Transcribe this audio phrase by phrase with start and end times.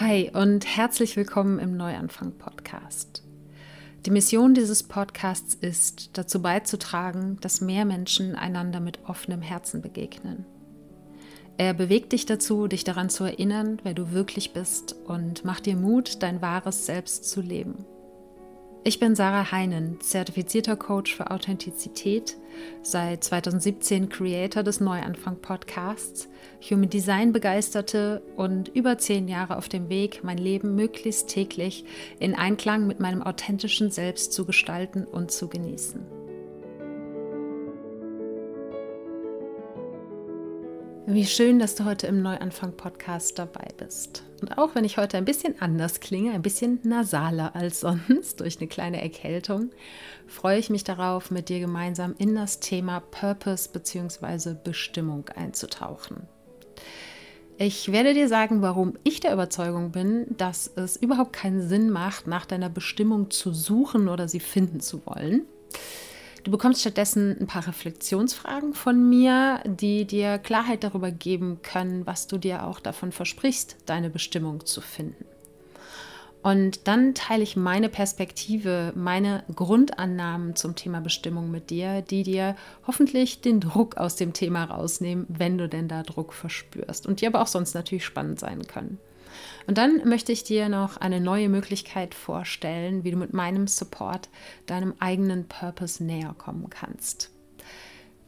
[0.00, 3.22] Hi und herzlich willkommen im Neuanfang Podcast.
[4.06, 10.46] Die Mission dieses Podcasts ist, dazu beizutragen, dass mehr Menschen einander mit offenem Herzen begegnen.
[11.58, 15.76] Er bewegt dich dazu, dich daran zu erinnern, wer du wirklich bist und macht dir
[15.76, 17.84] Mut, dein wahres Selbst zu leben.
[18.82, 22.38] Ich bin Sarah Heinen, zertifizierter Coach für Authentizität,
[22.82, 26.30] seit 2017 Creator des Neuanfang Podcasts,
[26.70, 31.84] Human Design Begeisterte und über zehn Jahre auf dem Weg, mein Leben möglichst täglich
[32.20, 36.00] in Einklang mit meinem authentischen Selbst zu gestalten und zu genießen.
[41.06, 44.24] Wie schön, dass du heute im Neuanfang-Podcast dabei bist.
[44.40, 48.58] Und auch wenn ich heute ein bisschen anders klinge, ein bisschen nasaler als sonst durch
[48.58, 49.70] eine kleine Erkältung,
[50.26, 54.54] freue ich mich darauf, mit dir gemeinsam in das Thema Purpose bzw.
[54.62, 56.28] Bestimmung einzutauchen.
[57.58, 62.26] Ich werde dir sagen, warum ich der Überzeugung bin, dass es überhaupt keinen Sinn macht,
[62.26, 65.42] nach deiner Bestimmung zu suchen oder sie finden zu wollen
[66.44, 72.26] Du bekommst stattdessen ein paar Reflexionsfragen von mir, die dir Klarheit darüber geben können, was
[72.26, 75.26] du dir auch davon versprichst, deine Bestimmung zu finden.
[76.42, 82.56] Und dann teile ich meine Perspektive, meine Grundannahmen zum Thema Bestimmung mit dir, die dir
[82.86, 87.26] hoffentlich den Druck aus dem Thema rausnehmen, wenn du denn da Druck verspürst und die
[87.26, 88.98] aber auch sonst natürlich spannend sein können.
[89.66, 94.28] Und dann möchte ich dir noch eine neue Möglichkeit vorstellen, wie du mit meinem Support
[94.66, 97.30] deinem eigenen Purpose näher kommen kannst.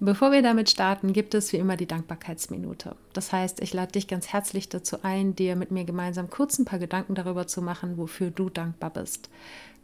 [0.05, 2.97] Bevor wir damit starten, gibt es wie immer die Dankbarkeitsminute.
[3.13, 6.65] Das heißt, ich lade dich ganz herzlich dazu ein, dir mit mir gemeinsam kurz ein
[6.65, 9.31] paar Gedanken darüber zu machen, wofür du dankbar bist.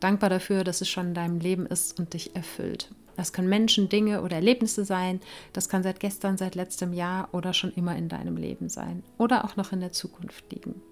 [0.01, 2.91] Dankbar dafür, dass es schon in deinem Leben ist und dich erfüllt.
[3.15, 5.21] Das können Menschen, Dinge oder Erlebnisse sein.
[5.53, 9.05] Das kann seit gestern, seit letztem Jahr oder schon immer in deinem Leben sein.
[9.19, 10.83] Oder auch noch in der Zukunft liegen.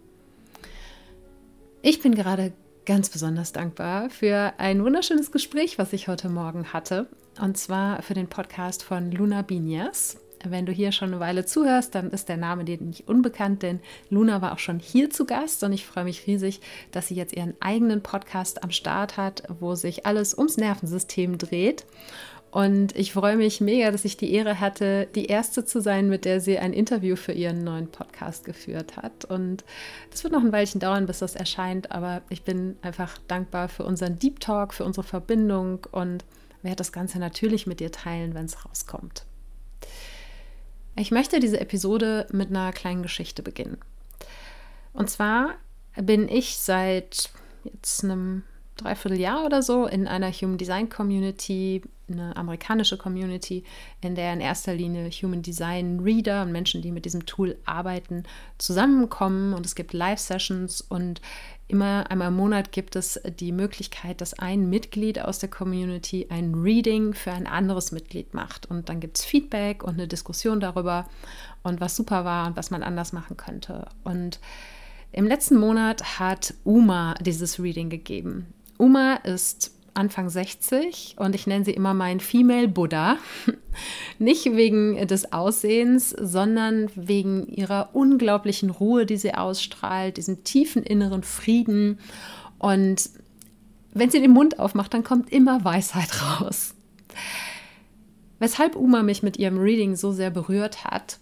[1.88, 2.52] Ich bin gerade
[2.84, 7.06] ganz besonders dankbar für ein wunderschönes Gespräch, was ich heute Morgen hatte.
[7.40, 10.16] Und zwar für den Podcast von Luna Binias.
[10.44, 13.78] Wenn du hier schon eine Weile zuhörst, dann ist der Name dir nicht unbekannt, denn
[14.10, 16.60] Luna war auch schon hier zu Gast und ich freue mich riesig,
[16.90, 21.86] dass sie jetzt ihren eigenen Podcast am Start hat, wo sich alles ums Nervensystem dreht.
[22.56, 26.24] Und ich freue mich mega, dass ich die Ehre hatte, die erste zu sein, mit
[26.24, 29.26] der sie ein Interview für ihren neuen Podcast geführt hat.
[29.26, 29.62] Und
[30.10, 33.84] das wird noch ein Weilchen dauern, bis das erscheint, aber ich bin einfach dankbar für
[33.84, 36.24] unseren Deep Talk, für unsere Verbindung und
[36.62, 39.26] werde das Ganze natürlich mit dir teilen, wenn es rauskommt.
[40.96, 43.76] Ich möchte diese Episode mit einer kleinen Geschichte beginnen.
[44.94, 45.56] Und zwar
[45.94, 47.28] bin ich seit
[47.64, 48.44] jetzt einem
[48.78, 53.64] Dreivierteljahr oder so in einer Human Design Community, eine amerikanische Community,
[54.00, 58.24] in der in erster Linie Human Design Reader und Menschen, die mit diesem Tool arbeiten,
[58.58, 59.54] zusammenkommen.
[59.54, 60.80] Und es gibt Live-Sessions.
[60.82, 61.20] Und
[61.68, 66.54] immer einmal im Monat gibt es die Möglichkeit, dass ein Mitglied aus der Community ein
[66.54, 68.66] Reading für ein anderes Mitglied macht.
[68.66, 71.08] Und dann gibt es Feedback und eine Diskussion darüber
[71.62, 73.88] und was super war und was man anders machen könnte.
[74.04, 74.38] Und
[75.12, 78.52] im letzten Monat hat Uma dieses Reading gegeben.
[78.78, 83.16] Uma ist Anfang 60 und ich nenne sie immer meinen Female Buddha.
[84.18, 91.22] Nicht wegen des Aussehens, sondern wegen ihrer unglaublichen Ruhe, die sie ausstrahlt, diesem tiefen inneren
[91.22, 91.98] Frieden.
[92.58, 93.10] Und
[93.92, 96.74] wenn sie den Mund aufmacht, dann kommt immer Weisheit raus.
[98.38, 101.18] Weshalb Uma mich mit ihrem Reading so sehr berührt hat,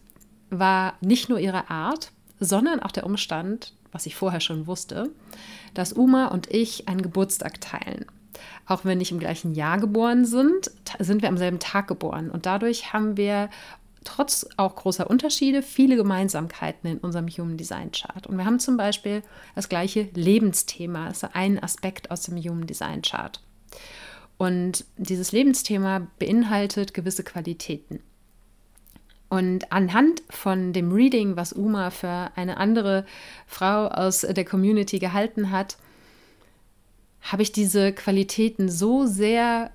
[0.51, 5.11] war nicht nur ihre Art, sondern auch der Umstand, was ich vorher schon wusste,
[5.75, 8.07] dass Uma und ich einen Geburtstag teilen.
[8.67, 12.31] Auch wenn nicht im gleichen Jahr geboren sind, sind wir am selben Tag geboren.
[12.31, 13.51] Und dadurch haben wir
[14.05, 18.27] trotz auch großer Unterschiede viele Gemeinsamkeiten in unserem Human Design Chart.
[18.27, 19.23] Und wir haben zum Beispiel
[19.55, 23.41] das gleiche Lebensthema, das ist ein Aspekt aus dem Human Design Chart.
[24.37, 28.01] Und dieses Lebensthema beinhaltet gewisse Qualitäten.
[29.29, 33.05] Und anhand von dem Reading, was Uma für eine andere
[33.47, 35.77] Frau aus der Community gehalten hat,
[37.25, 39.71] habe ich diese Qualitäten so sehr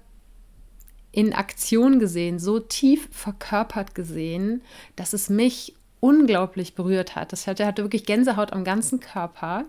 [1.12, 4.62] in Aktion gesehen, so tief verkörpert gesehen,
[4.96, 7.34] dass es mich unglaublich berührt hat.
[7.34, 9.66] Das hatte, hatte wirklich Gänsehaut am ganzen Körper.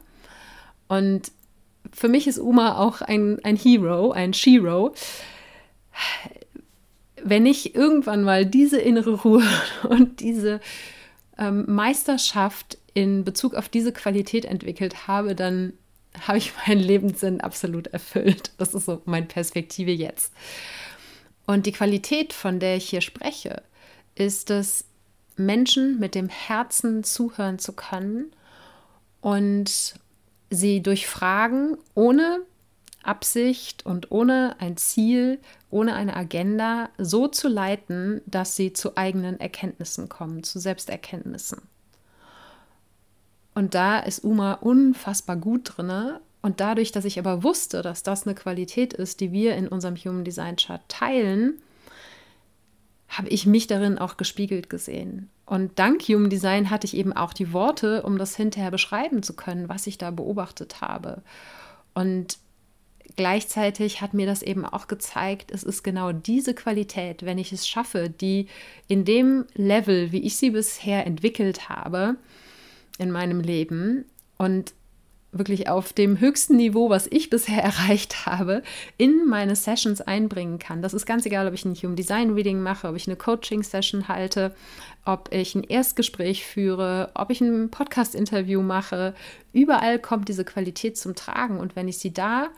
[0.86, 1.32] Und
[1.92, 4.94] für mich ist Uma auch ein, ein Hero, ein Shiro
[7.22, 9.44] wenn ich irgendwann mal diese innere Ruhe
[9.88, 10.60] und diese
[11.38, 15.72] ähm, Meisterschaft in Bezug auf diese Qualität entwickelt habe, dann
[16.26, 18.52] habe ich meinen Lebenssinn absolut erfüllt.
[18.58, 20.32] Das ist so meine Perspektive jetzt.
[21.46, 23.62] Und die Qualität, von der ich hier spreche,
[24.14, 24.84] ist es,
[25.36, 28.30] Menschen mit dem Herzen zuhören zu können
[29.20, 29.94] und
[30.50, 32.40] sie durch Fragen ohne
[33.02, 35.38] Absicht und ohne ein Ziel,
[35.70, 41.62] ohne eine Agenda so zu leiten, dass sie zu eigenen Erkenntnissen kommen, zu Selbsterkenntnissen.
[43.54, 46.18] Und da ist Uma unfassbar gut drin.
[46.42, 49.96] Und dadurch, dass ich aber wusste, dass das eine Qualität ist, die wir in unserem
[49.96, 51.60] Human Design Chart teilen,
[53.08, 55.28] habe ich mich darin auch gespiegelt gesehen.
[55.44, 59.34] Und dank Human Design hatte ich eben auch die Worte, um das hinterher beschreiben zu
[59.34, 61.22] können, was ich da beobachtet habe.
[61.92, 62.38] Und
[63.16, 67.66] gleichzeitig hat mir das eben auch gezeigt, es ist genau diese Qualität, wenn ich es
[67.66, 68.46] schaffe, die
[68.86, 72.16] in dem Level, wie ich sie bisher entwickelt habe
[72.98, 74.04] in meinem Leben
[74.38, 74.74] und
[75.32, 78.62] wirklich auf dem höchsten Niveau, was ich bisher erreicht habe,
[78.96, 80.82] in meine Sessions einbringen kann.
[80.82, 83.62] Das ist ganz egal, ob ich ein Human Design Reading mache, ob ich eine Coaching
[83.62, 84.54] Session halte,
[85.04, 89.14] ob ich ein Erstgespräch führe, ob ich ein Podcast Interview mache.
[89.52, 92.48] Überall kommt diese Qualität zum Tragen und wenn ich sie da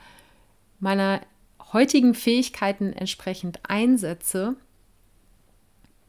[0.81, 1.21] meiner
[1.73, 4.57] heutigen Fähigkeiten entsprechend einsetze,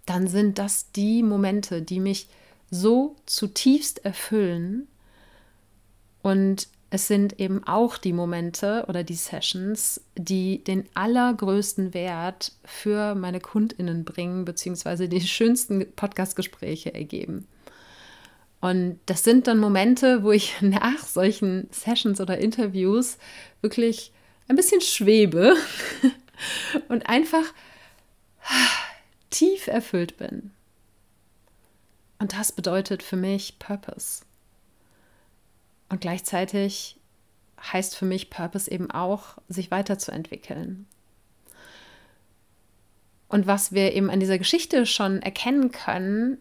[0.06, 2.28] dann sind das die Momente, die mich
[2.74, 4.88] so zutiefst erfüllen
[6.24, 13.16] und es sind eben auch die Momente oder die Sessions, die den allergrößten Wert für
[13.16, 17.48] meine Kundinnen bringen, beziehungsweise die schönsten Podcast-Gespräche ergeben.
[18.62, 23.18] Und das sind dann Momente, wo ich nach solchen Sessions oder Interviews
[23.62, 24.12] wirklich
[24.48, 25.56] ein bisschen schwebe
[26.90, 27.46] und einfach
[29.30, 30.52] tief erfüllt bin.
[32.24, 34.24] Und das bedeutet für mich Purpose.
[35.90, 36.96] Und gleichzeitig
[37.62, 40.86] heißt für mich Purpose eben auch, sich weiterzuentwickeln.
[43.28, 46.38] Und was wir eben an dieser Geschichte schon erkennen können,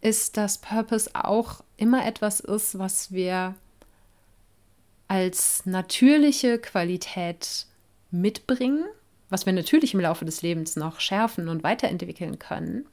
[0.00, 3.56] ist, dass Purpose auch immer etwas ist, was wir
[5.06, 7.66] als natürliche Qualität
[8.10, 8.86] mitbringen,
[9.28, 12.86] was wir natürlich im Laufe des Lebens noch schärfen und weiterentwickeln können.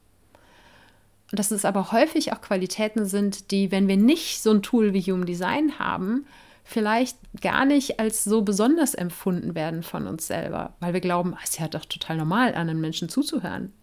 [1.31, 5.01] Dass es aber häufig auch Qualitäten sind, die, wenn wir nicht so ein Tool wie
[5.01, 6.25] Human Design haben,
[6.63, 11.51] vielleicht gar nicht als so besonders empfunden werden von uns selber, weil wir glauben, es
[11.51, 13.73] ist ja doch total normal, anderen Menschen zuzuhören.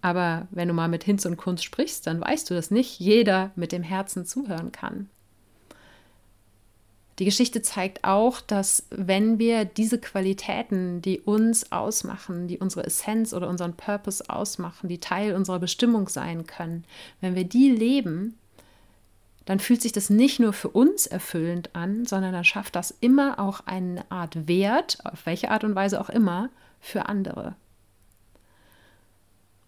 [0.00, 3.52] Aber wenn du mal mit Hinz und Kunst sprichst, dann weißt du, dass nicht jeder
[3.54, 5.08] mit dem Herzen zuhören kann.
[7.18, 13.34] Die Geschichte zeigt auch, dass wenn wir diese Qualitäten, die uns ausmachen, die unsere Essenz
[13.34, 16.84] oder unseren Purpose ausmachen, die Teil unserer Bestimmung sein können,
[17.20, 18.38] wenn wir die leben,
[19.44, 23.38] dann fühlt sich das nicht nur für uns erfüllend an, sondern dann schafft das immer
[23.38, 26.48] auch eine Art Wert, auf welche Art und Weise auch immer,
[26.80, 27.56] für andere.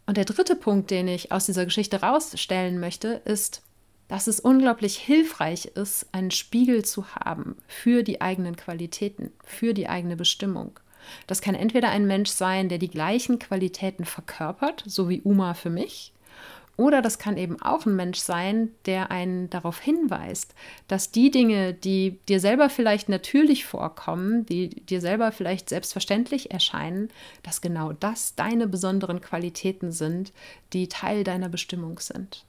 [0.06, 3.62] Und der dritte Punkt, den ich aus dieser Geschichte rausstellen möchte, ist,
[4.08, 9.88] dass es unglaublich hilfreich ist, einen Spiegel zu haben für die eigenen Qualitäten, für die
[9.88, 10.78] eigene Bestimmung.
[11.26, 15.70] Das kann entweder ein Mensch sein, der die gleichen Qualitäten verkörpert, so wie Uma für
[15.70, 16.14] mich,
[16.76, 20.54] oder das kann eben auch ein Mensch sein, der einen darauf hinweist,
[20.88, 27.10] dass die Dinge, die dir selber vielleicht natürlich vorkommen, die dir selber vielleicht selbstverständlich erscheinen,
[27.42, 30.32] dass genau das deine besonderen Qualitäten sind,
[30.72, 32.44] die Teil deiner Bestimmung sind.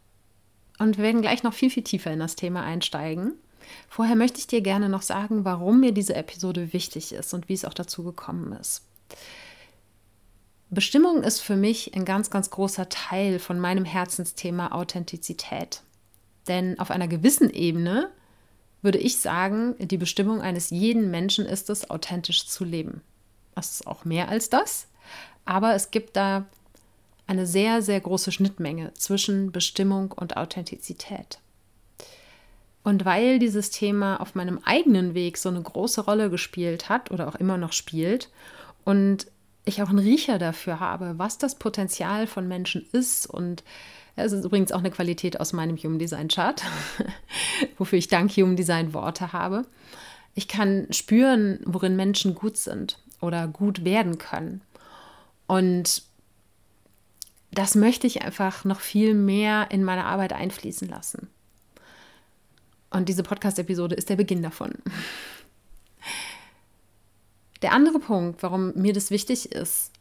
[0.77, 3.33] Und wir werden gleich noch viel, viel tiefer in das Thema einsteigen.
[3.89, 7.53] Vorher möchte ich dir gerne noch sagen, warum mir diese Episode wichtig ist und wie
[7.53, 8.83] es auch dazu gekommen ist.
[10.69, 15.81] Bestimmung ist für mich ein ganz, ganz großer Teil von meinem Herzensthema Authentizität.
[16.47, 18.11] Denn auf einer gewissen Ebene
[18.81, 23.01] würde ich sagen, die Bestimmung eines jeden Menschen ist es, authentisch zu leben.
[23.55, 24.87] Das ist auch mehr als das,
[25.45, 26.45] aber es gibt da
[27.27, 31.39] eine sehr, sehr große Schnittmenge zwischen Bestimmung und Authentizität.
[32.83, 37.27] Und weil dieses Thema auf meinem eigenen Weg so eine große Rolle gespielt hat oder
[37.27, 38.29] auch immer noch spielt
[38.83, 39.25] und
[39.65, 43.63] ich auch einen Riecher dafür habe, was das Potenzial von Menschen ist und
[44.15, 46.61] es ist übrigens auch eine Qualität aus meinem Human Design Chart,
[47.77, 49.65] wofür ich dank Human Design Worte habe.
[50.35, 54.61] Ich kann spüren, worin Menschen gut sind oder gut werden können.
[55.47, 56.03] Und
[57.51, 61.27] das möchte ich einfach noch viel mehr in meine Arbeit einfließen lassen.
[62.89, 64.73] Und diese Podcast-Episode ist der Beginn davon.
[67.61, 69.91] Der andere Punkt, warum mir das wichtig ist,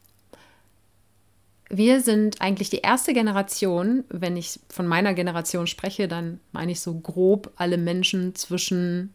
[1.71, 6.81] wir sind eigentlich die erste Generation, wenn ich von meiner Generation spreche, dann meine ich
[6.81, 9.15] so grob alle Menschen zwischen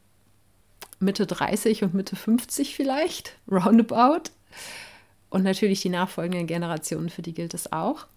[1.00, 4.32] Mitte 30 und Mitte 50 vielleicht, roundabout.
[5.30, 8.08] Und natürlich die nachfolgenden Generationen, für die gilt es auch.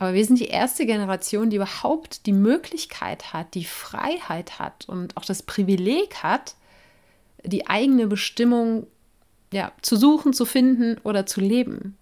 [0.00, 5.14] Aber wir sind die erste Generation, die überhaupt die Möglichkeit hat, die Freiheit hat und
[5.18, 6.54] auch das Privileg hat,
[7.44, 8.86] die eigene Bestimmung
[9.52, 11.98] ja, zu suchen, zu finden oder zu leben.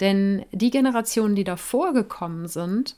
[0.00, 2.96] Denn die Generationen, die davor gekommen sind,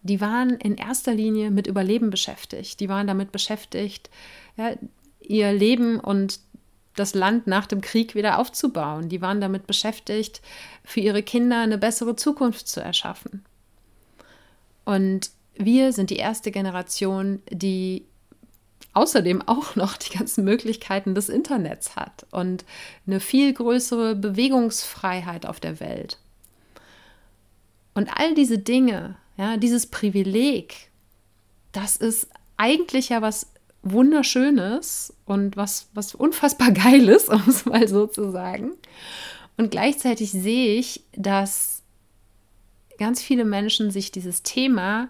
[0.00, 2.80] die waren in erster Linie mit Überleben beschäftigt.
[2.80, 4.08] Die waren damit beschäftigt,
[4.56, 4.72] ja,
[5.20, 6.40] ihr Leben und
[6.96, 9.10] das Land nach dem Krieg wieder aufzubauen.
[9.10, 10.40] Die waren damit beschäftigt,
[10.82, 13.44] für ihre Kinder eine bessere Zukunft zu erschaffen.
[14.90, 18.06] Und wir sind die erste Generation, die
[18.92, 22.64] außerdem auch noch die ganzen Möglichkeiten des Internets hat und
[23.06, 26.18] eine viel größere Bewegungsfreiheit auf der Welt.
[27.94, 30.90] Und all diese Dinge, ja, dieses Privileg,
[31.70, 38.08] das ist eigentlich ja was Wunderschönes und was, was unfassbar Geiles, um es mal so
[38.08, 38.72] zu sagen.
[39.56, 41.79] Und gleichzeitig sehe ich, dass
[43.00, 45.08] ganz viele Menschen sich dieses Thema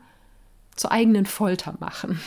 [0.77, 2.21] zur eigenen Folter machen.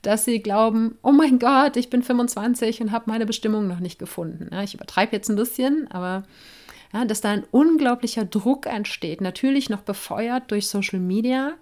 [0.00, 3.98] Dass sie glauben, oh mein Gott, ich bin 25 und habe meine Bestimmung noch nicht
[3.98, 4.48] gefunden.
[4.50, 6.24] Ja, ich übertreibe jetzt ein bisschen, aber
[6.92, 11.54] ja, dass da ein unglaublicher Druck entsteht, natürlich noch befeuert durch Social Media,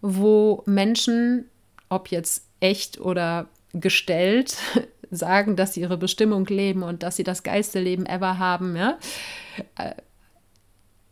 [0.00, 1.48] wo Menschen,
[1.88, 4.56] ob jetzt echt oder gestellt,
[5.10, 8.76] sagen, dass sie ihre Bestimmung leben und dass sie das geilste Leben ever haben.
[8.76, 8.98] Ja?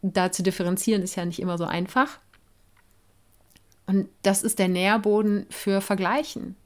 [0.02, 2.18] Da zu differenzieren ist ja nicht immer so einfach.
[3.86, 6.56] Und das ist der Nährboden für Vergleichen.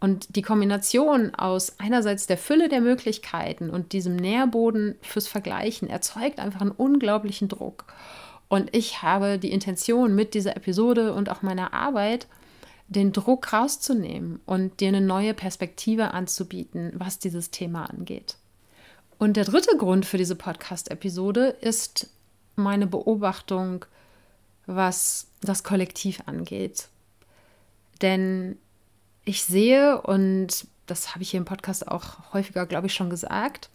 [0.00, 6.38] Und die Kombination aus einerseits der Fülle der Möglichkeiten und diesem Nährboden fürs Vergleichen erzeugt
[6.38, 7.86] einfach einen unglaublichen Druck.
[8.48, 12.26] Und ich habe die Intention mit dieser Episode und auch meiner Arbeit,
[12.88, 18.36] den Druck rauszunehmen und dir eine neue Perspektive anzubieten, was dieses Thema angeht.
[19.18, 22.10] Und der dritte Grund für diese Podcast-Episode ist
[22.56, 23.84] meine Beobachtung,
[24.66, 26.88] was das Kollektiv angeht.
[28.02, 28.58] Denn
[29.24, 33.70] ich sehe, und das habe ich hier im Podcast auch häufiger, glaube ich, schon gesagt,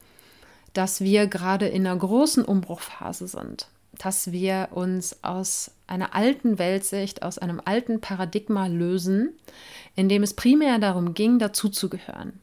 [0.73, 3.67] dass wir gerade in einer großen Umbruchphase sind.
[3.97, 9.33] Dass wir uns aus einer alten Weltsicht, aus einem alten Paradigma lösen,
[9.95, 12.39] in dem es primär darum ging, dazuzugehören.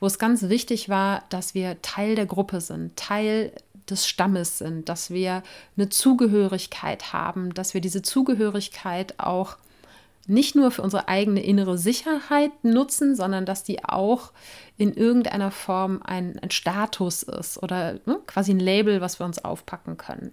[0.00, 3.52] Wo es ganz wichtig war, dass wir Teil der Gruppe sind, Teil
[3.90, 5.42] des Stammes sind, dass wir
[5.76, 9.56] eine Zugehörigkeit haben, dass wir diese Zugehörigkeit auch
[10.26, 14.32] nicht nur für unsere eigene innere Sicherheit nutzen, sondern dass die auch
[14.76, 19.44] in irgendeiner Form ein, ein Status ist oder ne, quasi ein Label, was wir uns
[19.44, 20.32] aufpacken können.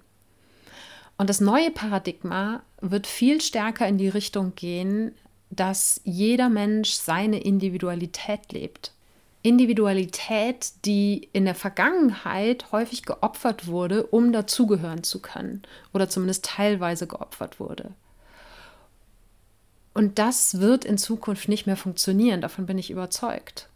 [1.18, 5.14] Und das neue Paradigma wird viel stärker in die Richtung gehen,
[5.52, 8.93] dass jeder Mensch seine Individualität lebt.
[9.44, 15.62] Individualität, die in der Vergangenheit häufig geopfert wurde, um dazugehören zu können
[15.94, 17.92] oder zumindest teilweise geopfert wurde.
[19.94, 23.68] Und das wird in Zukunft nicht mehr funktionieren, davon bin ich überzeugt.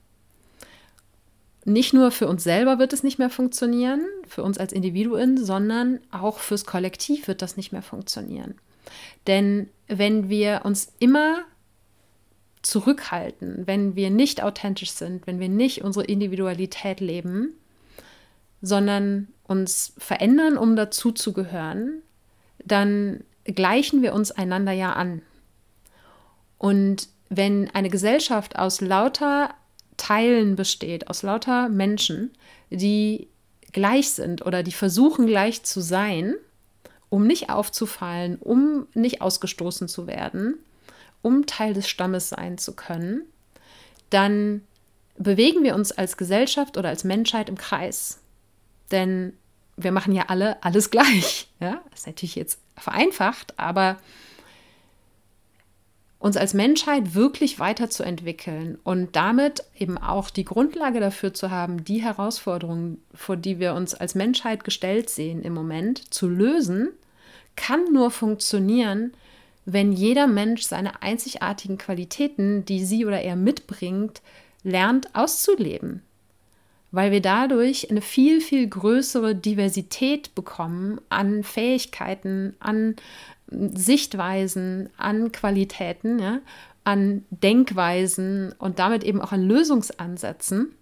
[1.65, 5.99] Nicht nur für uns selber wird es nicht mehr funktionieren, für uns als Individuen, sondern
[6.11, 8.55] auch fürs Kollektiv wird das nicht mehr funktionieren.
[9.27, 11.43] Denn wenn wir uns immer
[12.67, 17.53] zurückhalten, wenn wir nicht authentisch sind, wenn wir nicht unsere Individualität leben,
[18.61, 22.01] sondern uns verändern, um dazuzugehören,
[22.63, 25.21] dann gleichen wir uns einander ja an.
[26.57, 29.53] Und wenn eine Gesellschaft aus lauter
[29.95, 32.31] Teilen besteht, aus lauter Menschen,
[32.69, 33.27] die
[33.71, 36.35] gleich sind oder die versuchen gleich zu sein,
[37.09, 40.55] um nicht aufzufallen, um nicht ausgestoßen zu werden,
[41.21, 43.23] um Teil des Stammes sein zu können,
[44.09, 44.61] dann
[45.17, 48.19] bewegen wir uns als Gesellschaft oder als Menschheit im Kreis.
[48.91, 49.33] Denn
[49.75, 51.49] wir machen ja alle alles gleich.
[51.59, 51.81] Ja?
[51.91, 53.97] Das ist natürlich jetzt vereinfacht, aber
[56.19, 62.01] uns als Menschheit wirklich weiterzuentwickeln und damit eben auch die Grundlage dafür zu haben, die
[62.01, 66.89] Herausforderungen, vor die wir uns als Menschheit gestellt sehen im Moment, zu lösen,
[67.55, 69.13] kann nur funktionieren,
[69.69, 74.21] wenn jeder Mensch seine einzigartigen Qualitäten, die sie oder er mitbringt,
[74.63, 76.03] lernt auszuleben.
[76.91, 82.95] Weil wir dadurch eine viel, viel größere Diversität bekommen an Fähigkeiten, an
[83.49, 86.39] Sichtweisen, an Qualitäten, ja,
[86.85, 90.73] an Denkweisen und damit eben auch an Lösungsansätzen,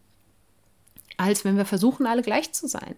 [1.17, 2.97] als wenn wir versuchen, alle gleich zu sein.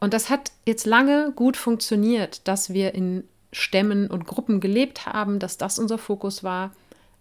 [0.00, 3.24] Und das hat jetzt lange gut funktioniert, dass wir in
[3.54, 6.72] Stämmen und Gruppen gelebt haben, dass das unser Fokus war,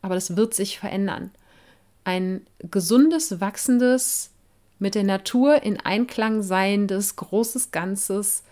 [0.01, 1.31] aber das wird sich verändern.
[2.03, 4.31] Ein gesundes, wachsendes,
[4.79, 8.43] mit der Natur in Einklang seiendes, großes Ganzes,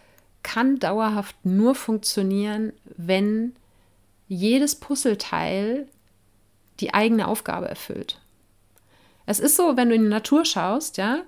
[0.44, 3.54] kann dauerhaft nur funktionieren, wenn
[4.28, 5.88] jedes Puzzleteil
[6.80, 8.20] die eigene Aufgabe erfüllt.
[9.26, 11.24] Es ist so, wenn du in die Natur schaust, ja,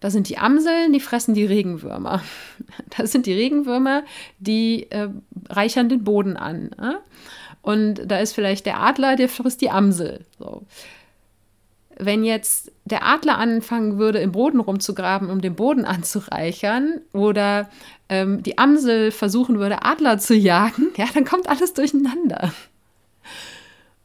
[0.00, 2.22] da sind die Amseln, die fressen die Regenwürmer.
[2.96, 4.04] Da sind die Regenwürmer,
[4.38, 5.10] die äh,
[5.48, 6.70] reichern den Boden an.
[6.80, 7.00] Ja?
[7.62, 10.24] Und da ist vielleicht der Adler, der frisst die Amsel.
[10.38, 10.62] So.
[11.98, 17.68] Wenn jetzt der Adler anfangen würde, im Boden rumzugraben, um den Boden anzureichern, oder
[18.08, 22.52] ähm, die Amsel versuchen würde, Adler zu jagen, ja, dann kommt alles durcheinander.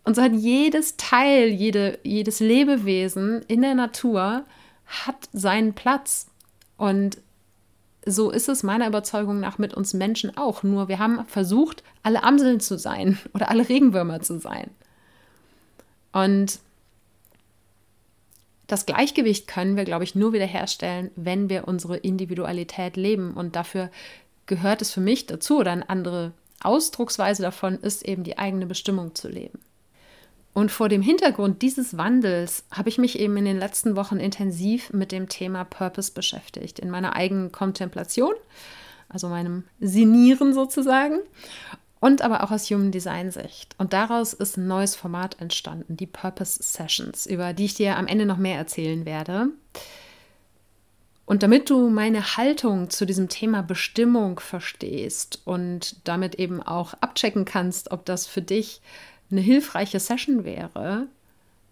[0.04, 4.46] Und so hat jedes Teil, jede, jedes Lebewesen in der Natur
[4.86, 6.28] hat seinen Platz.
[6.78, 7.18] Und
[8.06, 10.64] so ist es meiner Überzeugung nach mit uns Menschen auch.
[10.64, 14.70] Nur wir haben versucht, alle Amseln zu sein oder alle Regenwürmer zu sein.
[16.12, 16.60] Und
[18.68, 23.34] das Gleichgewicht können wir, glaube ich, nur wiederherstellen, wenn wir unsere Individualität leben.
[23.34, 23.92] Und dafür
[24.46, 26.32] gehört es für mich dazu oder eine andere
[26.62, 29.60] Ausdrucksweise davon ist eben die eigene Bestimmung zu leben.
[30.56, 34.94] Und vor dem Hintergrund dieses Wandels habe ich mich eben in den letzten Wochen intensiv
[34.94, 38.34] mit dem Thema Purpose beschäftigt, in meiner eigenen Kontemplation,
[39.10, 41.20] also meinem Sinieren sozusagen,
[42.00, 43.76] und aber auch aus Human Design Sicht.
[43.80, 48.08] Und daraus ist ein neues Format entstanden, die Purpose Sessions, über die ich dir am
[48.08, 49.50] Ende noch mehr erzählen werde.
[51.26, 57.44] Und damit du meine Haltung zu diesem Thema Bestimmung verstehst und damit eben auch abchecken
[57.44, 58.80] kannst, ob das für dich
[59.32, 61.08] eine hilfreiche Session wäre,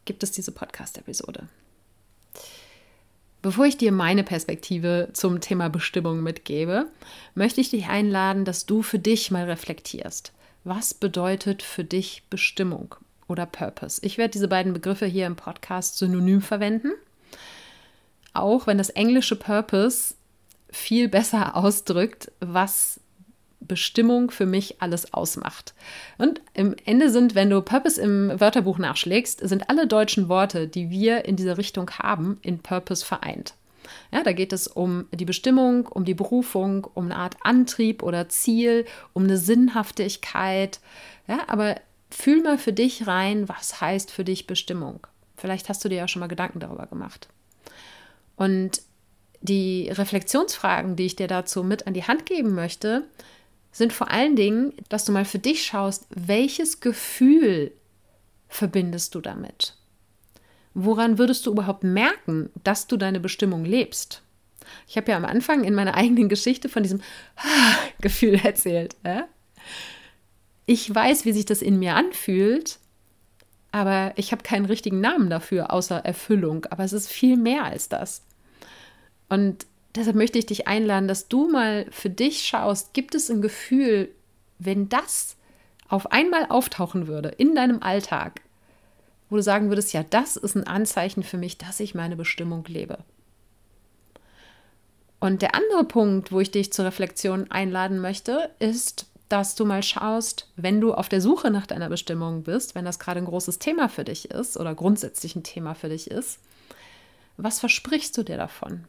[0.05, 1.47] gibt es diese Podcast-Episode.
[3.41, 6.87] Bevor ich dir meine Perspektive zum Thema Bestimmung mitgebe,
[7.35, 10.31] möchte ich dich einladen, dass du für dich mal reflektierst.
[10.63, 12.95] Was bedeutet für dich Bestimmung
[13.27, 13.99] oder Purpose?
[14.01, 16.93] Ich werde diese beiden Begriffe hier im Podcast synonym verwenden.
[18.31, 20.15] Auch wenn das englische Purpose
[20.69, 23.01] viel besser ausdrückt, was
[23.67, 25.73] Bestimmung für mich alles ausmacht.
[26.17, 30.89] Und im Ende sind, wenn du Purpose im Wörterbuch nachschlägst, sind alle deutschen Worte, die
[30.89, 33.53] wir in dieser Richtung haben, in Purpose vereint.
[34.11, 38.29] Ja, da geht es um die Bestimmung, um die Berufung, um eine Art Antrieb oder
[38.29, 40.79] Ziel, um eine Sinnhaftigkeit.
[41.27, 41.75] Ja, aber
[42.09, 45.05] fühl mal für dich rein, was heißt für dich Bestimmung.
[45.35, 47.27] Vielleicht hast du dir ja schon mal Gedanken darüber gemacht.
[48.35, 48.81] Und
[49.41, 53.03] die Reflexionsfragen, die ich dir dazu mit an die Hand geben möchte,
[53.73, 57.73] sind vor allen Dingen, dass du mal für dich schaust, welches Gefühl
[58.47, 59.75] verbindest du damit?
[60.75, 64.21] Woran würdest du überhaupt merken, dass du deine Bestimmung lebst?
[64.87, 67.01] Ich habe ja am Anfang in meiner eigenen Geschichte von diesem
[68.01, 68.95] Gefühl erzählt.
[69.03, 69.27] Ja?
[70.65, 72.79] Ich weiß, wie sich das in mir anfühlt,
[73.71, 76.65] aber ich habe keinen richtigen Namen dafür, außer Erfüllung.
[76.69, 78.23] Aber es ist viel mehr als das.
[79.29, 83.41] Und deshalb möchte ich dich einladen, dass du mal für dich schaust, gibt es ein
[83.41, 84.09] Gefühl,
[84.59, 85.35] wenn das
[85.87, 88.41] auf einmal auftauchen würde in deinem Alltag,
[89.29, 92.65] wo du sagen würdest, ja, das ist ein Anzeichen für mich, dass ich meine Bestimmung
[92.65, 92.99] lebe.
[95.19, 99.81] Und der andere Punkt, wo ich dich zur Reflexion einladen möchte, ist, dass du mal
[99.81, 103.57] schaust, wenn du auf der Suche nach deiner Bestimmung bist, wenn das gerade ein großes
[103.57, 106.39] Thema für dich ist oder grundsätzlich ein Thema für dich ist,
[107.37, 108.85] was versprichst du dir davon?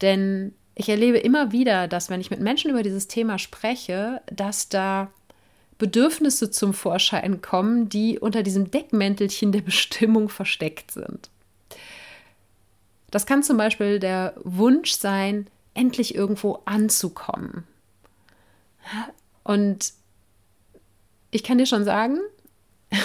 [0.00, 4.68] Denn ich erlebe immer wieder, dass wenn ich mit Menschen über dieses Thema spreche, dass
[4.68, 5.10] da
[5.78, 11.30] Bedürfnisse zum Vorschein kommen, die unter diesem Deckmäntelchen der Bestimmung versteckt sind.
[13.10, 17.64] Das kann zum Beispiel der Wunsch sein, endlich irgendwo anzukommen.
[19.42, 19.92] Und
[21.30, 22.18] ich kann dir schon sagen,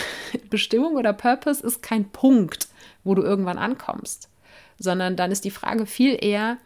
[0.49, 2.67] Bestimmung oder Purpose ist kein Punkt,
[3.03, 4.29] wo du irgendwann ankommst,
[4.77, 6.57] sondern dann ist die Frage viel eher,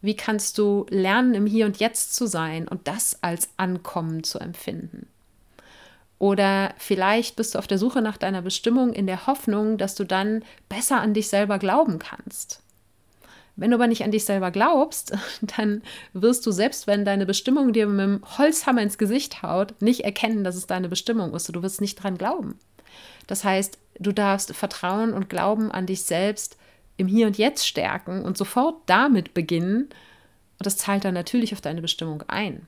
[0.00, 4.38] wie kannst du lernen, im Hier und Jetzt zu sein und das als Ankommen zu
[4.38, 5.06] empfinden?
[6.18, 10.04] Oder vielleicht bist du auf der Suche nach deiner Bestimmung in der Hoffnung, dass du
[10.04, 12.60] dann besser an dich selber glauben kannst.
[13.54, 15.16] Wenn du aber nicht an dich selber glaubst,
[15.56, 15.82] dann
[16.12, 20.44] wirst du selbst, wenn deine Bestimmung dir mit dem Holzhammer ins Gesicht haut, nicht erkennen,
[20.44, 21.54] dass es deine Bestimmung ist.
[21.54, 22.58] Du wirst nicht dran glauben.
[23.26, 26.56] Das heißt, du darfst Vertrauen und Glauben an dich selbst
[26.98, 29.84] im Hier und Jetzt stärken und sofort damit beginnen.
[30.58, 32.66] Und das zahlt dann natürlich auf deine Bestimmung ein.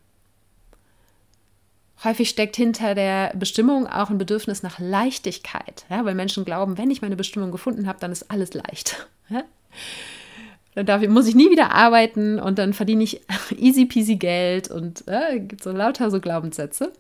[2.03, 6.91] Häufig steckt hinter der Bestimmung auch ein Bedürfnis nach Leichtigkeit, ja, weil Menschen glauben, wenn
[6.91, 9.07] ich meine Bestimmung gefunden habe, dann ist alles leicht.
[9.33, 9.45] Ja?
[10.75, 13.21] Dann darf, muss ich nie wieder arbeiten und dann verdiene ich
[13.57, 16.93] easy peasy Geld und ja, gibt so lauter so Glaubenssätze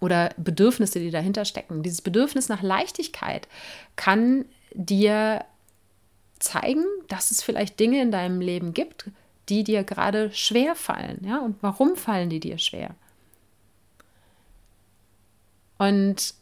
[0.00, 1.82] oder Bedürfnisse, die dahinter stecken.
[1.82, 3.48] Dieses Bedürfnis nach Leichtigkeit
[3.96, 5.44] kann dir
[6.38, 9.10] zeigen, dass es vielleicht Dinge in deinem Leben gibt,
[9.48, 11.24] die dir gerade schwer fallen.
[11.24, 11.38] Ja?
[11.38, 12.94] Und warum fallen die dir schwer?
[15.78, 16.34] Und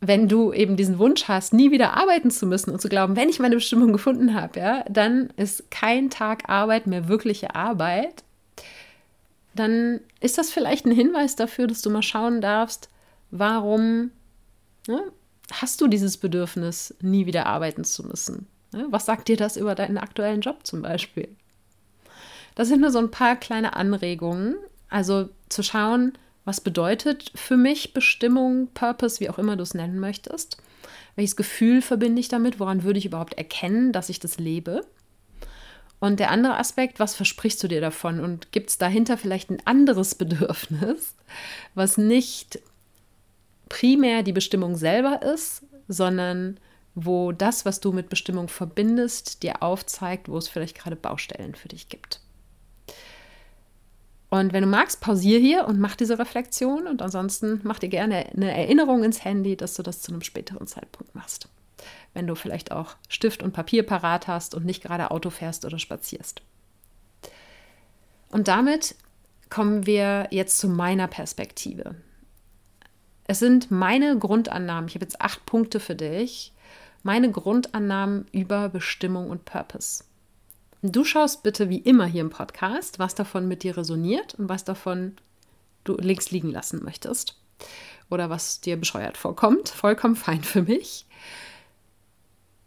[0.00, 3.28] wenn du eben diesen Wunsch hast, nie wieder arbeiten zu müssen und zu glauben, wenn
[3.28, 8.22] ich meine Bestimmung gefunden habe, ja, dann ist kein Tag Arbeit mehr wirkliche Arbeit,
[9.54, 12.88] dann ist das vielleicht ein Hinweis dafür, dass du mal schauen darfst,
[13.32, 14.12] warum
[14.86, 15.02] ne,
[15.52, 18.46] hast du dieses Bedürfnis, nie wieder arbeiten zu müssen?
[18.72, 18.86] Ne?
[18.90, 21.28] Was sagt dir das über deinen aktuellen Job zum Beispiel?
[22.54, 24.56] Das sind nur so ein paar kleine Anregungen.
[24.88, 30.00] Also zu schauen, was bedeutet für mich Bestimmung, Purpose, wie auch immer du es nennen
[30.00, 30.56] möchtest?
[31.14, 32.58] Welches Gefühl verbinde ich damit?
[32.58, 34.82] Woran würde ich überhaupt erkennen, dass ich das lebe?
[36.00, 38.20] Und der andere Aspekt, was versprichst du dir davon?
[38.20, 41.14] Und gibt es dahinter vielleicht ein anderes Bedürfnis,
[41.74, 42.60] was nicht
[43.68, 46.58] primär die Bestimmung selber ist, sondern
[47.04, 51.68] wo das, was du mit Bestimmung verbindest, dir aufzeigt, wo es vielleicht gerade Baustellen für
[51.68, 52.20] dich gibt.
[54.30, 58.26] Und wenn du magst, pausier hier und mach diese Reflexion und ansonsten mach dir gerne
[58.34, 61.48] eine Erinnerung ins Handy, dass du das zu einem späteren Zeitpunkt machst.
[62.14, 65.78] Wenn du vielleicht auch Stift und Papier parat hast und nicht gerade Auto fährst oder
[65.78, 66.42] spazierst.
[68.30, 68.96] Und damit
[69.50, 71.94] kommen wir jetzt zu meiner Perspektive.
[73.24, 76.52] Es sind meine Grundannahmen, ich habe jetzt acht Punkte für dich,
[77.02, 80.04] meine Grundannahmen über Bestimmung und Purpose.
[80.82, 84.64] Du schaust bitte wie immer hier im Podcast, was davon mit dir resoniert und was
[84.64, 85.16] davon
[85.84, 87.36] du links liegen lassen möchtest
[88.10, 89.68] oder was dir bescheuert vorkommt.
[89.68, 91.06] Vollkommen fein für mich.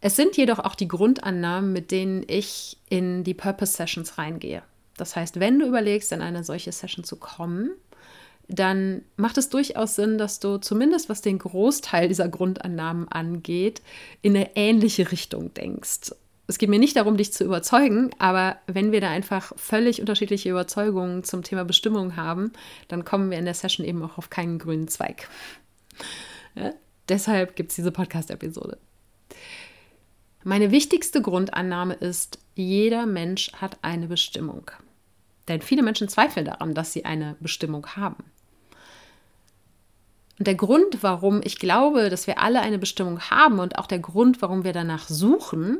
[0.00, 4.62] Es sind jedoch auch die Grundannahmen, mit denen ich in die Purpose Sessions reingehe.
[4.96, 7.70] Das heißt, wenn du überlegst, in eine solche Session zu kommen,
[8.48, 13.82] dann macht es durchaus Sinn, dass du zumindest was den Großteil dieser Grundannahmen angeht,
[14.20, 16.12] in eine ähnliche Richtung denkst
[16.52, 20.50] es geht mir nicht darum, dich zu überzeugen, aber wenn wir da einfach völlig unterschiedliche
[20.50, 22.52] Überzeugungen zum Thema Bestimmung haben,
[22.88, 25.28] dann kommen wir in der Session eben auch auf keinen grünen Zweig.
[26.54, 26.72] Ja?
[27.08, 28.78] Deshalb gibt es diese Podcast-Episode.
[30.44, 34.70] Meine wichtigste Grundannahme ist, jeder Mensch hat eine Bestimmung.
[35.48, 38.24] Denn viele Menschen zweifeln daran, dass sie eine Bestimmung haben.
[40.38, 43.98] Und der Grund, warum ich glaube, dass wir alle eine Bestimmung haben und auch der
[43.98, 45.78] Grund, warum wir danach suchen,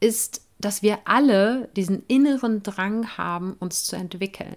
[0.00, 4.56] ist, dass wir alle diesen inneren Drang haben, uns zu entwickeln.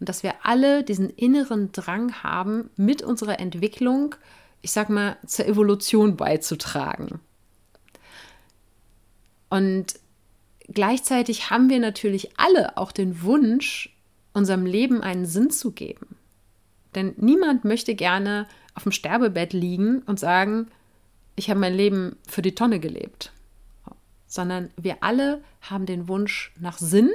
[0.00, 4.14] Und dass wir alle diesen inneren Drang haben, mit unserer Entwicklung,
[4.60, 7.20] ich sag mal, zur Evolution beizutragen.
[9.50, 9.94] Und
[10.68, 13.94] gleichzeitig haben wir natürlich alle auch den Wunsch,
[14.32, 16.16] unserem Leben einen Sinn zu geben.
[16.94, 20.68] Denn niemand möchte gerne auf dem Sterbebett liegen und sagen,
[21.36, 23.32] ich habe mein Leben für die Tonne gelebt
[24.32, 27.10] sondern wir alle haben den Wunsch nach Sinn,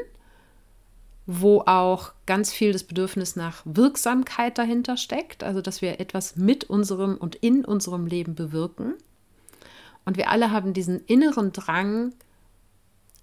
[1.26, 6.66] wo auch ganz viel das Bedürfnis nach Wirksamkeit dahinter steckt, also dass wir etwas mit
[6.66, 8.94] unserem und in unserem Leben bewirken.
[10.06, 12.14] Und wir alle haben diesen inneren Drang,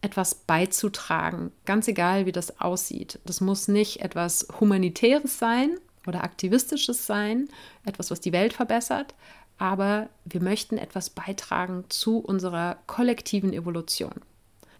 [0.04, 3.18] etwas beizutragen, ganz egal wie das aussieht.
[3.24, 7.48] Das muss nicht etwas Humanitäres sein oder Aktivistisches sein,
[7.86, 9.14] etwas, was die Welt verbessert,
[9.56, 14.12] aber wir möchten etwas beitragen zu unserer kollektiven Evolution.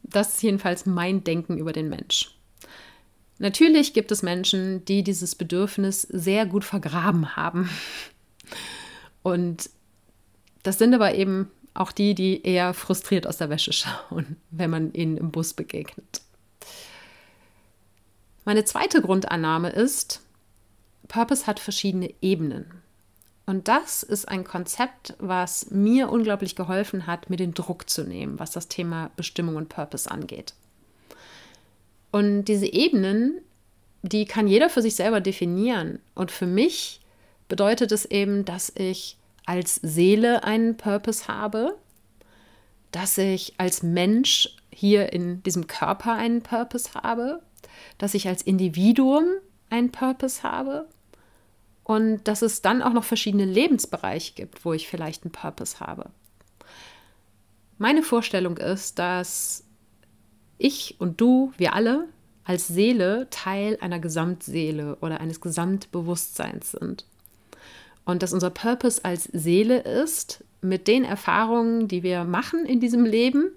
[0.03, 2.37] Das ist jedenfalls mein Denken über den Mensch.
[3.39, 7.71] Natürlich gibt es Menschen, die dieses Bedürfnis sehr gut vergraben haben.
[9.23, 9.71] Und
[10.63, 14.93] das sind aber eben auch die, die eher frustriert aus der Wäsche schauen, wenn man
[14.93, 16.23] ihnen im Bus begegnet.
[18.45, 20.21] Meine zweite Grundannahme ist,
[21.09, 22.83] Purpose hat verschiedene Ebenen.
[23.47, 28.39] Und das ist ein Konzept, was mir unglaublich geholfen hat, mir den Druck zu nehmen,
[28.39, 30.55] was das Thema Bestimmung und Purpose angeht.
[32.11, 33.41] Und diese Ebenen,
[34.03, 35.99] die kann jeder für sich selber definieren.
[36.15, 37.01] Und für mich
[37.49, 41.77] bedeutet es eben, dass ich als Seele einen Purpose habe,
[42.91, 47.43] dass ich als Mensch hier in diesem Körper einen Purpose habe,
[47.99, 49.25] dass ich als Individuum
[49.71, 50.89] einen Purpose habe
[51.83, 56.11] und dass es dann auch noch verschiedene Lebensbereiche gibt, wo ich vielleicht einen Purpose habe.
[57.79, 59.65] Meine Vorstellung ist, dass
[60.59, 62.09] ich und du, wir alle
[62.45, 67.07] als Seele Teil einer Gesamtseele oder eines Gesamtbewusstseins sind.
[68.05, 73.05] Und dass unser Purpose als Seele ist, mit den Erfahrungen, die wir machen in diesem
[73.05, 73.51] Leben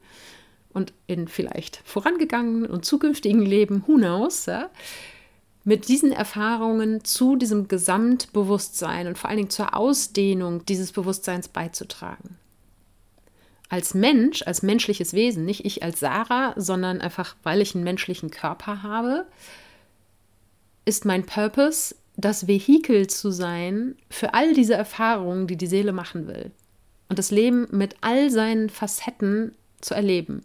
[0.74, 4.70] und in vielleicht vorangegangenen und zukünftigen Leben, who knows, ja,
[5.64, 12.38] mit diesen Erfahrungen zu diesem Gesamtbewusstsein und vor allen Dingen zur Ausdehnung dieses Bewusstseins beizutragen.
[13.68, 18.32] Als Mensch, als menschliches Wesen, nicht ich als Sarah, sondern einfach, weil ich einen menschlichen
[18.32, 19.26] Körper habe,
[20.86, 26.28] ist mein Purpose, das Vehikel zu sein für all diese Erfahrungen, die die Seele machen
[26.28, 26.52] will.
[27.10, 30.42] Und das Leben mit all seinen Facetten zu erleben.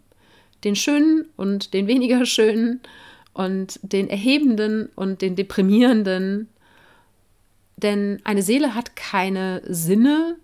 [0.64, 2.80] Den schönen und den weniger schönen
[3.32, 6.48] und den erhebenden und den deprimierenden.
[7.78, 10.37] Denn eine Seele hat keine Sinne,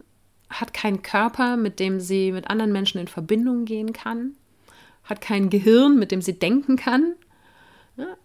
[0.48, 4.32] hat keinen Körper, mit dem sie mit anderen Menschen in Verbindung gehen kann,
[5.04, 7.14] hat kein Gehirn, mit dem sie denken kann,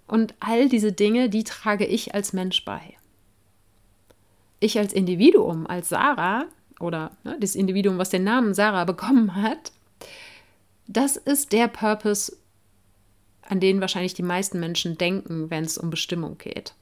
[0.08, 2.82] und all diese Dinge, die trage ich als Mensch bei.
[4.60, 6.46] Ich als Individuum, als Sarah,
[6.80, 9.72] oder ne, das Individuum, was den Namen Sarah bekommen hat,
[10.88, 12.36] das ist der Purpose,
[13.42, 16.74] an den wahrscheinlich die meisten Menschen denken, wenn es um Bestimmung geht.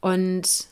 [0.00, 0.66] Und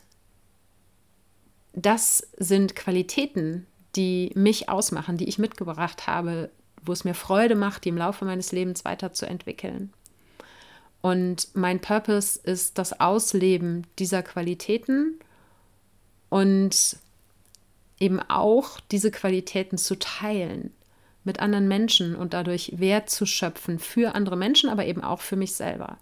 [1.72, 6.50] das sind Qualitäten, die mich ausmachen, die ich mitgebracht habe,
[6.83, 9.92] wo es mir Freude macht, die im Laufe meines Lebens weiterzuentwickeln.
[11.02, 15.18] Und mein Purpose ist das Ausleben dieser Qualitäten
[16.28, 16.96] und
[17.98, 20.72] eben auch diese Qualitäten zu teilen
[21.24, 25.36] mit anderen Menschen und dadurch Wert zu schöpfen für andere Menschen, aber eben auch für
[25.36, 25.98] mich selber.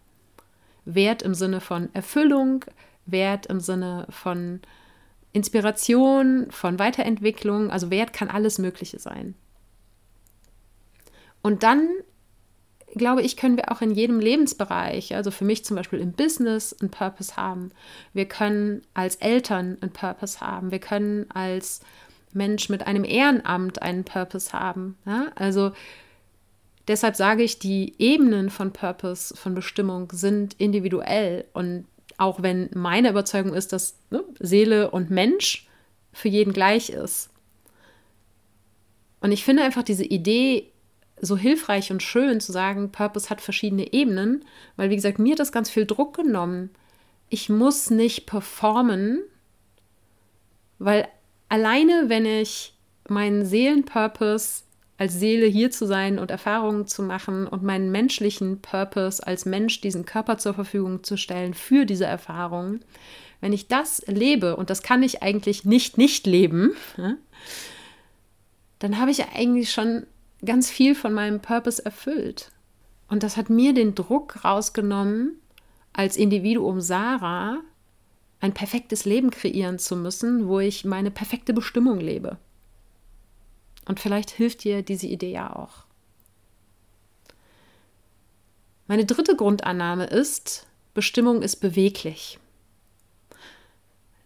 [0.84, 2.64] Wert im Sinne von Erfüllung,
[3.06, 4.60] Wert im Sinne von
[5.32, 7.70] Inspiration, von Weiterentwicklung.
[7.70, 9.34] Also Wert kann alles Mögliche sein.
[11.42, 11.88] Und dann
[12.94, 16.74] glaube ich, können wir auch in jedem Lebensbereich, also für mich zum Beispiel im Business,
[16.80, 17.70] einen Purpose haben.
[18.12, 20.70] Wir können als Eltern einen Purpose haben.
[20.70, 21.80] Wir können als
[22.32, 24.96] Mensch mit einem Ehrenamt einen Purpose haben.
[25.06, 25.28] Ja?
[25.34, 25.72] Also
[26.86, 31.44] deshalb sage ich, die Ebenen von Purpose, von Bestimmung sind individuell.
[31.52, 35.68] Und auch wenn meine Überzeugung ist, dass ne, Seele und Mensch
[36.12, 37.30] für jeden gleich ist.
[39.20, 40.70] Und ich finde einfach diese Idee,
[41.20, 44.44] so hilfreich und schön zu sagen, Purpose hat verschiedene Ebenen,
[44.76, 46.70] weil wie gesagt, mir hat das ganz viel Druck genommen.
[47.28, 49.22] Ich muss nicht performen,
[50.78, 51.08] weil
[51.48, 52.74] alleine wenn ich
[53.08, 54.64] meinen Seelenpurpose
[54.98, 59.80] als Seele hier zu sein und Erfahrungen zu machen und meinen menschlichen Purpose als Mensch
[59.80, 62.84] diesen Körper zur Verfügung zu stellen für diese Erfahrungen,
[63.40, 66.72] wenn ich das lebe, und das kann ich eigentlich nicht nicht leben,
[68.80, 70.04] dann habe ich eigentlich schon
[70.44, 72.52] ganz viel von meinem Purpose erfüllt.
[73.08, 75.40] Und das hat mir den Druck rausgenommen,
[75.92, 77.60] als Individuum Sarah
[78.40, 82.38] ein perfektes Leben kreieren zu müssen, wo ich meine perfekte Bestimmung lebe.
[83.86, 85.84] Und vielleicht hilft dir diese Idee ja auch.
[88.86, 92.38] Meine dritte Grundannahme ist, Bestimmung ist beweglich.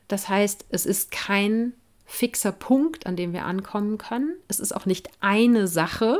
[0.08, 1.72] Das heißt, es ist kein
[2.12, 4.36] fixer Punkt, an dem wir ankommen können.
[4.46, 6.18] Es ist auch nicht eine Sache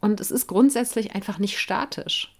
[0.00, 2.32] und es ist grundsätzlich einfach nicht statisch.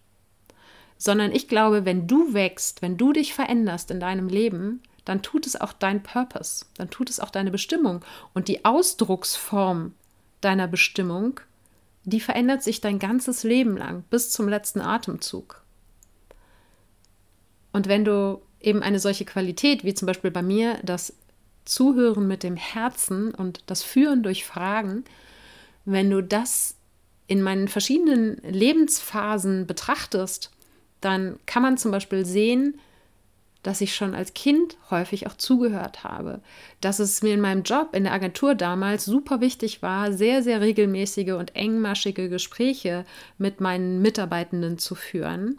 [0.99, 5.47] Sondern ich glaube, wenn du wächst, wenn du dich veränderst in deinem Leben, dann tut
[5.47, 8.05] es auch dein Purpose, dann tut es auch deine Bestimmung.
[8.35, 9.93] Und die Ausdrucksform
[10.41, 11.41] deiner Bestimmung,
[12.05, 15.61] die verändert sich dein ganzes Leben lang, bis zum letzten Atemzug.
[17.73, 21.13] Und wenn du eben eine solche Qualität, wie zum Beispiel bei mir, das
[21.67, 25.05] Zuhören mit dem Herzen und das Führen durch Fragen,
[25.85, 26.77] wenn du das
[27.27, 30.51] in meinen verschiedenen Lebensphasen betrachtest,
[31.01, 32.79] dann kann man zum Beispiel sehen,
[33.63, 36.41] dass ich schon als Kind häufig auch zugehört habe,
[36.81, 40.61] dass es mir in meinem Job in der Agentur damals super wichtig war, sehr, sehr
[40.61, 43.05] regelmäßige und engmaschige Gespräche
[43.39, 45.59] mit meinen Mitarbeitenden zu führen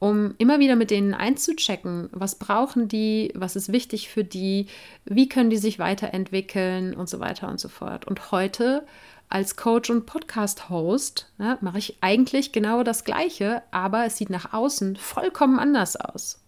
[0.00, 4.66] um immer wieder mit denen einzuchecken, was brauchen die, was ist wichtig für die,
[5.04, 8.06] wie können die sich weiterentwickeln und so weiter und so fort.
[8.06, 8.86] Und heute
[9.28, 14.54] als Coach und Podcast-Host ja, mache ich eigentlich genau das Gleiche, aber es sieht nach
[14.54, 16.40] außen vollkommen anders aus.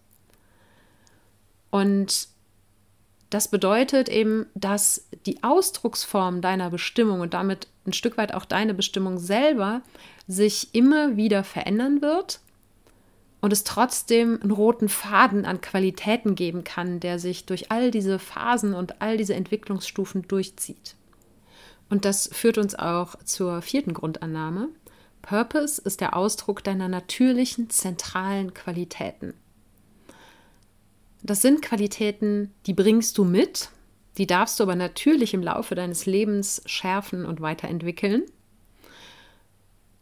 [1.69, 2.29] Und
[3.29, 8.73] das bedeutet eben, dass die Ausdrucksform deiner Bestimmung und damit ein Stück weit auch deine
[8.73, 9.83] Bestimmung selber
[10.27, 12.39] sich immer wieder verändern wird
[13.43, 18.17] und es trotzdem einen roten Faden an Qualitäten geben kann, der sich durch all diese
[18.17, 20.95] Phasen und all diese Entwicklungsstufen durchzieht.
[21.89, 24.69] Und das führt uns auch zur vierten Grundannahme.
[25.21, 29.33] Purpose ist der Ausdruck deiner natürlichen, zentralen Qualitäten.
[31.21, 33.71] Das sind Qualitäten, die bringst du mit,
[34.17, 38.23] die darfst du aber natürlich im Laufe deines Lebens schärfen und weiterentwickeln.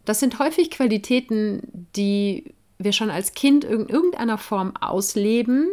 [0.05, 5.69] Das sind häufig Qualitäten, die wir schon als Kind in irgendeiner Form ausleben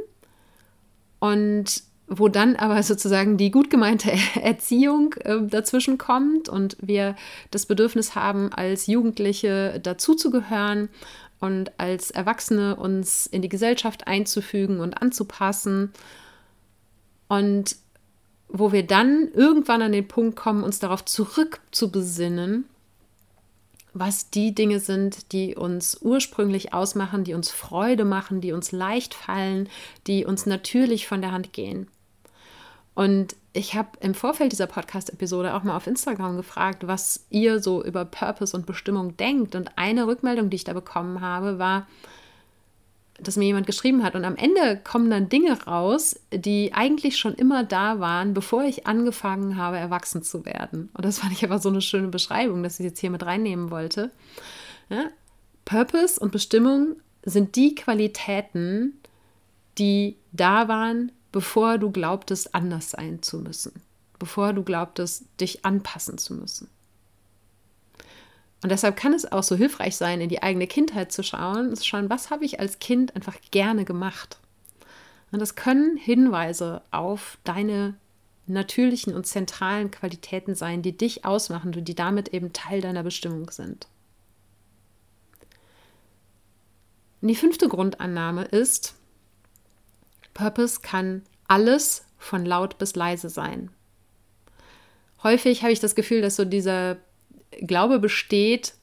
[1.18, 4.10] und wo dann aber sozusagen die gut gemeinte
[4.42, 7.16] Erziehung äh, dazwischen kommt und wir
[7.50, 10.88] das Bedürfnis haben, als Jugendliche dazuzugehören
[11.40, 15.92] und als Erwachsene uns in die Gesellschaft einzufügen und anzupassen.
[17.28, 17.76] Und
[18.48, 22.64] wo wir dann irgendwann an den Punkt kommen, uns darauf zurückzubesinnen,
[23.94, 29.14] was die Dinge sind, die uns ursprünglich ausmachen, die uns Freude machen, die uns leicht
[29.14, 29.68] fallen,
[30.06, 31.88] die uns natürlich von der Hand gehen.
[32.94, 37.82] Und ich habe im Vorfeld dieser Podcast-Episode auch mal auf Instagram gefragt, was ihr so
[37.84, 39.54] über Purpose und Bestimmung denkt.
[39.54, 41.86] Und eine Rückmeldung, die ich da bekommen habe, war,
[43.20, 44.14] dass mir jemand geschrieben hat.
[44.14, 48.86] Und am Ende kommen dann Dinge raus, die eigentlich schon immer da waren, bevor ich
[48.86, 50.90] angefangen habe, erwachsen zu werden.
[50.94, 53.70] Und das fand ich aber so eine schöne Beschreibung, dass ich jetzt hier mit reinnehmen
[53.70, 54.10] wollte.
[54.88, 55.06] Ja?
[55.64, 58.94] Purpose und Bestimmung sind die Qualitäten,
[59.78, 63.72] die da waren, bevor du glaubtest, anders sein zu müssen,
[64.18, 66.68] bevor du glaubtest, dich anpassen zu müssen.
[68.62, 71.84] Und deshalb kann es auch so hilfreich sein, in die eigene Kindheit zu schauen, zu
[71.84, 74.38] schauen, was habe ich als Kind einfach gerne gemacht.
[75.30, 77.94] Und das können Hinweise auf deine
[78.46, 83.50] natürlichen und zentralen Qualitäten sein, die dich ausmachen und die damit eben Teil deiner Bestimmung
[83.50, 83.86] sind.
[87.20, 88.94] Und die fünfte Grundannahme ist,
[90.34, 93.70] Purpose kann alles von laut bis leise sein.
[95.22, 96.96] Häufig habe ich das Gefühl, dass so dieser
[97.58, 98.74] Glaube besteht,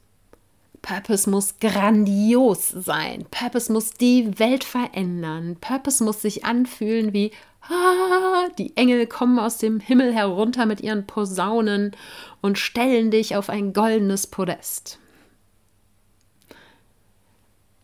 [0.81, 3.25] Purpose muss grandios sein.
[3.31, 5.57] Purpose muss die Welt verändern.
[5.59, 11.07] Purpose muss sich anfühlen wie ah, die Engel kommen aus dem Himmel herunter mit ihren
[11.07, 11.95] Posaunen
[12.41, 14.99] und stellen dich auf ein goldenes Podest.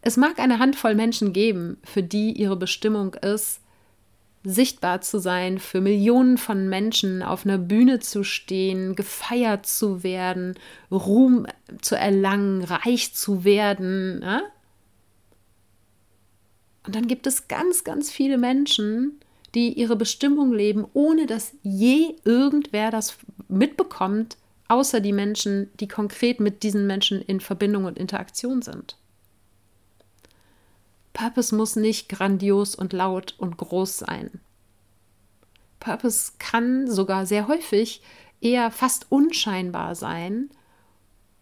[0.04, 3.62] Es mag eine Handvoll Menschen geben, für die ihre Bestimmung ist,
[4.44, 10.56] sichtbar zu sein, für Millionen von Menschen auf einer Bühne zu stehen, gefeiert zu werden,
[10.90, 11.46] Ruhm
[11.82, 14.22] zu erlangen, reich zu werden.
[14.24, 14.42] Ja?
[16.86, 19.20] Und dann gibt es ganz, ganz viele Menschen,
[19.54, 26.40] die ihre Bestimmung leben, ohne dass je irgendwer das mitbekommt, außer die Menschen, die konkret
[26.40, 28.96] mit diesen Menschen in Verbindung und Interaktion sind.
[31.14, 34.40] Purpose muss nicht grandios und laut und groß sein.
[35.80, 38.02] Purpose kann sogar sehr häufig
[38.40, 40.50] eher fast unscheinbar sein.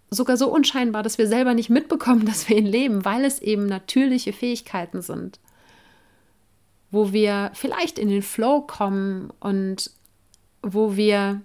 [0.10, 3.68] Sogar so unscheinbar, dass wir selber nicht mitbekommen, dass wir ihn leben, weil es eben
[3.68, 5.40] natürliche Fähigkeiten sind.
[6.90, 9.92] Wo wir vielleicht in den Flow kommen und
[10.64, 11.42] wo wir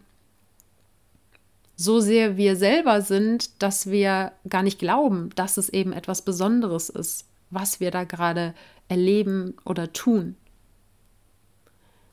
[1.76, 6.88] so sehr wir selber sind, dass wir gar nicht glauben, dass es eben etwas Besonderes
[6.88, 8.54] ist was wir da gerade
[8.88, 10.36] erleben oder tun.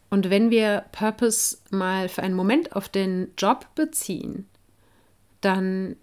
[0.10, 4.48] Und wenn wir Purpose mal für einen Moment auf den Job beziehen,
[5.40, 5.96] dann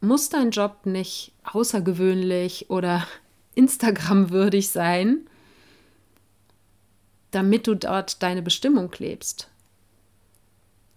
[0.00, 3.06] muss dein Job nicht außergewöhnlich oder
[3.54, 5.26] Instagram-würdig sein,
[7.30, 9.50] damit du dort deine Bestimmung lebst.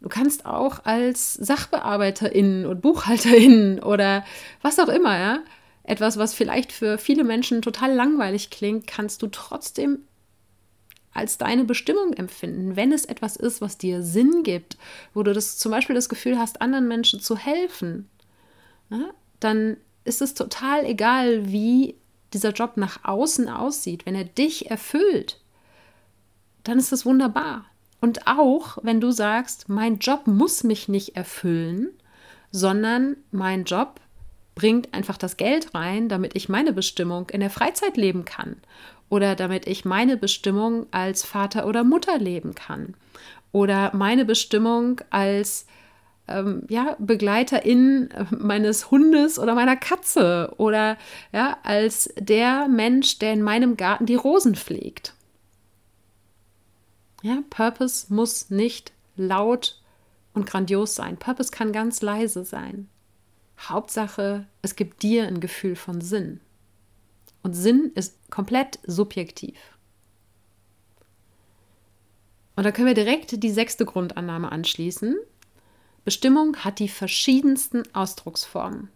[0.01, 4.23] Du kannst auch als Sachbearbeiterin und Buchhalterin oder
[4.61, 5.39] was auch immer, ja,
[5.89, 9.99] etwas, was vielleicht für viele Menschen total langweilig klingt, kannst du trotzdem
[11.11, 14.77] als deine Bestimmung empfinden, wenn es etwas ist, was dir Sinn gibt,
[15.13, 18.07] wo du das zum Beispiel das Gefühl hast, anderen Menschen zu helfen,
[18.89, 21.95] ne, dann ist es total egal, wie
[22.33, 24.05] dieser Job nach außen aussieht.
[24.05, 25.41] Wenn er dich erfüllt,
[26.63, 27.65] dann ist das wunderbar.
[28.01, 31.89] Und auch wenn du sagst, mein Job muss mich nicht erfüllen,
[32.51, 33.99] sondern mein Job
[34.59, 38.57] bringt einfach das Geld rein, damit ich meine Bestimmung in der Freizeit leben kann
[39.07, 42.93] oder damit ich meine Bestimmung als Vater oder Mutter leben kann
[43.53, 45.65] oder meine Bestimmung als
[46.27, 50.97] ähm, ja, Begleiterin meines Hundes oder meiner Katze oder
[51.31, 55.13] ja, als der Mensch, der in meinem Garten die Rosen pflegt.
[57.21, 59.79] Ja, Purpose muss nicht laut
[60.33, 61.15] und grandios sein.
[61.15, 62.89] Purpose kann ganz leise sein.
[63.67, 66.39] Hauptsache, es gibt dir ein Gefühl von Sinn.
[67.43, 69.57] Und Sinn ist komplett subjektiv.
[72.55, 75.15] Und da können wir direkt die sechste Grundannahme anschließen.
[76.03, 78.89] Bestimmung hat die verschiedensten Ausdrucksformen.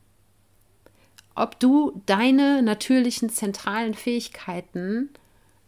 [1.35, 5.09] Ob du deine natürlichen zentralen Fähigkeiten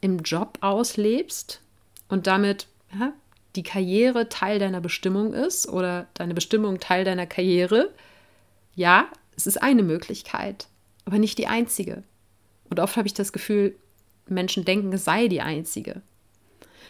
[0.02, 1.62] im Job auslebst
[2.10, 3.14] und damit ja,
[3.56, 7.94] die Karriere Teil deiner Bestimmung ist oder deine Bestimmung Teil deiner Karriere,
[8.76, 10.68] ja, es ist eine Möglichkeit,
[11.06, 12.04] aber nicht die einzige.
[12.70, 13.76] Und oft habe ich das Gefühl,
[14.28, 16.02] Menschen denken, es sei die einzige.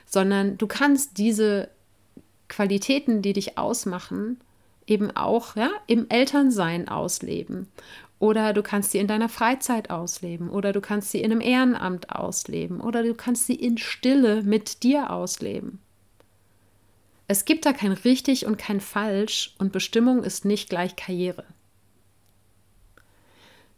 [0.05, 1.69] Sondern du kannst diese
[2.47, 4.39] Qualitäten, die dich ausmachen,
[4.87, 7.67] eben auch ja, im Elternsein ausleben
[8.19, 10.49] Oder du kannst sie in deiner Freizeit ausleben.
[10.49, 12.81] Oder du kannst sie in einem Ehrenamt ausleben.
[12.81, 15.79] Oder du kannst sie in Stille mit dir ausleben.
[17.27, 21.43] Es gibt da kein richtig und kein falsch und Bestimmung ist nicht gleich Karriere.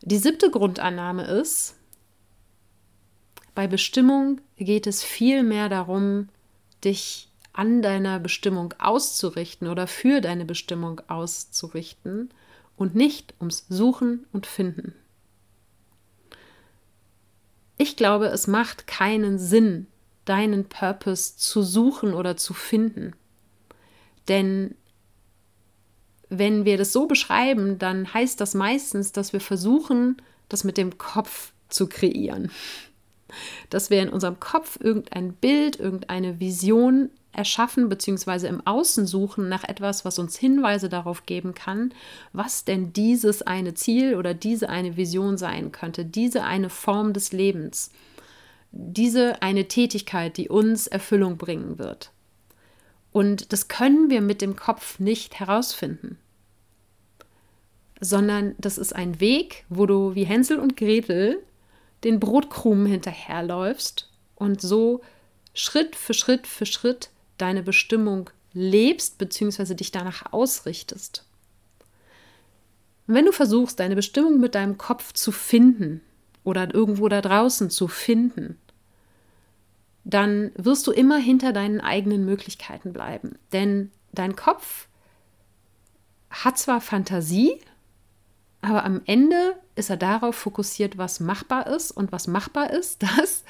[0.10, 1.76] Die siebte Grundannahme ist,
[3.54, 6.30] bei Bestimmung geht es viel mehr darum,
[6.82, 12.30] dich an deiner Bestimmung auszurichten oder für deine Bestimmung auszurichten
[12.78, 14.96] und nicht ums Suchen und Finden.
[17.76, 19.88] Ich glaube, es macht keinen Sinn,
[20.24, 23.14] deinen Purpose zu suchen oder zu finden.
[24.30, 24.74] Denn
[26.30, 30.98] wenn wir das so beschreiben, dann heißt das meistens, dass wir versuchen, das mit dem
[30.98, 32.52] Kopf zu kreieren.
[33.70, 38.48] Dass wir in unserem Kopf irgendein Bild, irgendeine Vision erschaffen bzw.
[38.48, 41.94] im Außen suchen nach etwas, was uns Hinweise darauf geben kann,
[42.34, 47.32] was denn dieses eine Ziel oder diese eine Vision sein könnte, diese eine Form des
[47.32, 47.92] Lebens,
[48.72, 52.12] diese eine Tätigkeit, die uns Erfüllung bringen wird.
[53.12, 56.18] Und das können wir mit dem Kopf nicht herausfinden,
[58.00, 61.42] sondern das ist ein Weg, wo du wie Hänsel und Gretel
[62.04, 65.02] den Brotkrumen hinterherläufst und so
[65.54, 69.74] Schritt für Schritt für Schritt deine Bestimmung lebst bzw.
[69.74, 71.24] dich danach ausrichtest.
[73.08, 76.02] Wenn du versuchst, deine Bestimmung mit deinem Kopf zu finden
[76.44, 78.60] oder irgendwo da draußen zu finden,
[80.08, 83.38] dann wirst du immer hinter deinen eigenen Möglichkeiten bleiben.
[83.52, 84.88] Denn dein Kopf
[86.30, 87.60] hat zwar Fantasie,
[88.62, 91.92] aber am Ende ist er darauf fokussiert, was machbar ist.
[91.92, 93.44] Und was machbar ist, das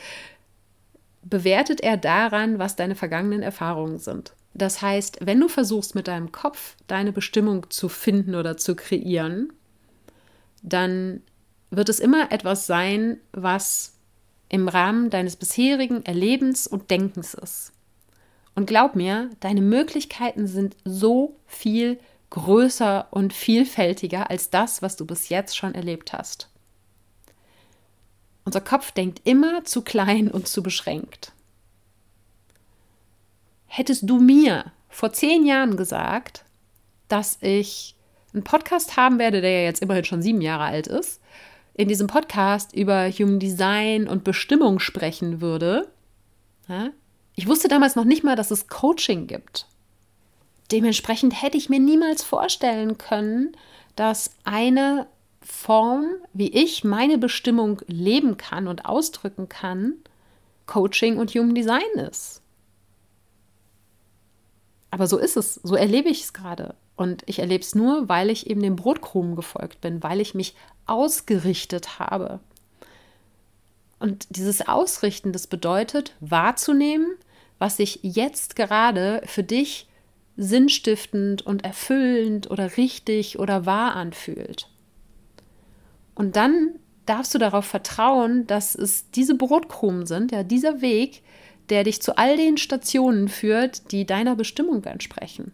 [1.22, 4.34] bewertet er daran, was deine vergangenen Erfahrungen sind.
[4.55, 9.53] Das heißt, wenn du versuchst mit deinem Kopf deine Bestimmung zu finden oder zu kreieren,
[10.64, 11.22] dann
[11.70, 13.97] wird es immer etwas sein, was
[14.50, 17.74] im Rahmen deines bisherigen Erlebens und Denkens ist.
[18.56, 25.06] Und glaub mir, deine Möglichkeiten sind so viel größer und vielfältiger als das, was du
[25.06, 26.50] bis jetzt schon erlebt hast.
[28.45, 31.34] Unser Kopf denkt immer zu klein und zu beschränkt.
[33.66, 36.45] Hättest du mir vor zehn Jahren gesagt,
[37.10, 37.95] dass ich
[38.34, 41.22] einen Podcast haben werde, der ja jetzt immerhin schon sieben Jahre alt ist,
[41.78, 45.88] in diesem Podcast über Human Design und Bestimmung sprechen würde,
[47.36, 49.67] ich wusste damals noch nicht mal, dass es Coaching gibt.
[50.71, 53.55] Dementsprechend hätte ich mir niemals vorstellen können,
[53.95, 55.07] dass eine
[55.41, 59.93] Form, wie ich meine Bestimmung leben kann und ausdrücken kann,
[60.65, 62.41] Coaching und Human Design ist.
[64.91, 66.75] Aber so ist es, so erlebe ich es gerade.
[66.98, 70.56] Und ich erlebe es nur, weil ich eben dem Brotkrumen gefolgt bin, weil ich mich
[70.88, 72.39] ausgerichtet habe.
[74.00, 77.08] Und dieses Ausrichten, das bedeutet wahrzunehmen,
[77.60, 79.88] was sich jetzt gerade für dich
[80.38, 84.68] sinnstiftend und erfüllend oder richtig oder wahr anfühlt.
[86.16, 86.76] Und dann
[87.06, 91.22] darfst du darauf vertrauen, dass es diese Brotkrumen sind, ja, dieser Weg,
[91.70, 95.52] der dich zu all den Stationen führt, die deiner Bestimmung entsprechen.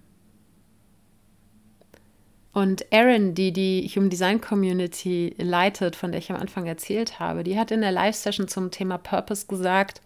[2.53, 7.43] Und Erin, die die Human Design Community leitet, von der ich am Anfang erzählt habe,
[7.43, 10.01] die hat in der Live-Session zum Thema Purpose gesagt,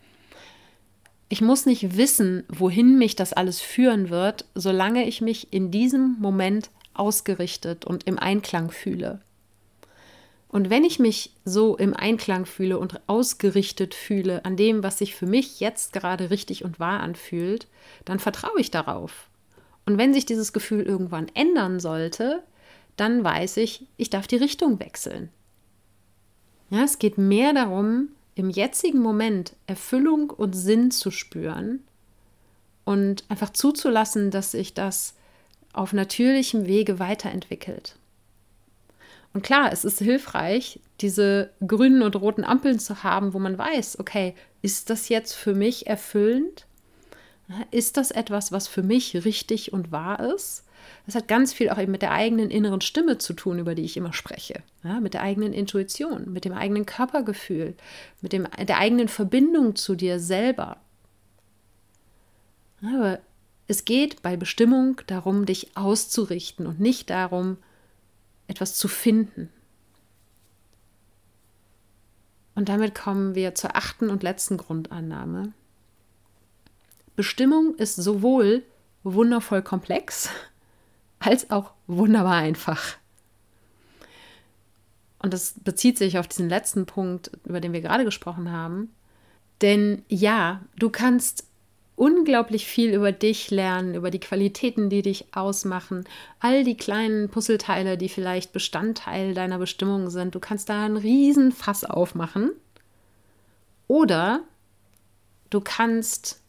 [1.30, 6.16] ich muss nicht wissen, wohin mich das alles führen wird, solange ich mich in diesem
[6.20, 9.20] Moment ausgerichtet und im Einklang fühle.
[10.48, 15.16] Und wenn ich mich so im Einklang fühle und ausgerichtet fühle an dem, was sich
[15.16, 17.68] für mich jetzt gerade richtig und wahr anfühlt,
[18.06, 19.28] dann vertraue ich darauf.
[19.88, 22.44] Und wenn sich dieses Gefühl irgendwann ändern sollte,
[22.98, 25.30] dann weiß ich, ich darf die Richtung wechseln.
[26.70, 31.86] Ja, es geht mehr darum, im jetzigen Moment Erfüllung und Sinn zu spüren
[32.84, 35.16] und einfach zuzulassen, dass sich das
[35.72, 37.96] auf natürlichem Wege weiterentwickelt.
[39.34, 44.00] Und klar, es ist hilfreich, diese grünen und roten Ampeln zu haben, wo man weiß,
[44.00, 46.67] okay, ist das jetzt für mich erfüllend?
[47.72, 50.66] Ist das etwas, was für mich richtig und wahr ist?
[51.06, 53.84] Das hat ganz viel auch eben mit der eigenen inneren Stimme zu tun, über die
[53.84, 54.62] ich immer spreche.
[54.84, 57.76] Ja, mit der eigenen Intuition, mit dem eigenen Körpergefühl,
[58.22, 60.78] mit dem, der eigenen Verbindung zu dir selber.
[62.82, 63.20] Aber
[63.68, 67.58] es geht bei Bestimmung darum, dich auszurichten und nicht darum,
[68.48, 69.50] etwas zu finden.
[72.56, 75.54] Und damit kommen wir zur achten und letzten Grundannahme.
[77.18, 78.64] Bestimmung ist sowohl
[79.04, 80.30] wundervoll komplex
[81.20, 82.96] als auch wunderbar einfach.
[85.20, 88.94] Und das bezieht sich auf diesen letzten Punkt, über den wir gerade gesprochen haben.
[89.64, 91.46] Denn ja, du kannst
[91.96, 96.06] unglaublich viel über dich lernen, über die Qualitäten, die dich ausmachen,
[96.40, 100.36] all die kleinen Puzzleteile, die vielleicht Bestandteil deiner Bestimmung sind.
[100.36, 102.52] Du kannst da einen riesen Fass aufmachen.
[103.88, 104.44] Oder
[105.50, 106.44] du kannst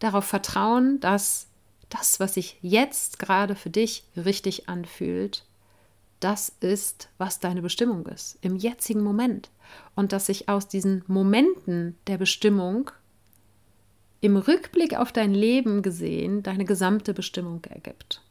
[0.00, 1.46] darauf vertrauen, dass
[1.88, 5.44] das, was sich jetzt gerade für dich richtig anfühlt,
[6.20, 9.50] das ist, was deine Bestimmung ist, im jetzigen Moment.
[9.94, 12.90] Und dass sich aus diesen Momenten der Bestimmung
[14.20, 18.22] im Rückblick auf dein Leben gesehen deine gesamte Bestimmung ergibt.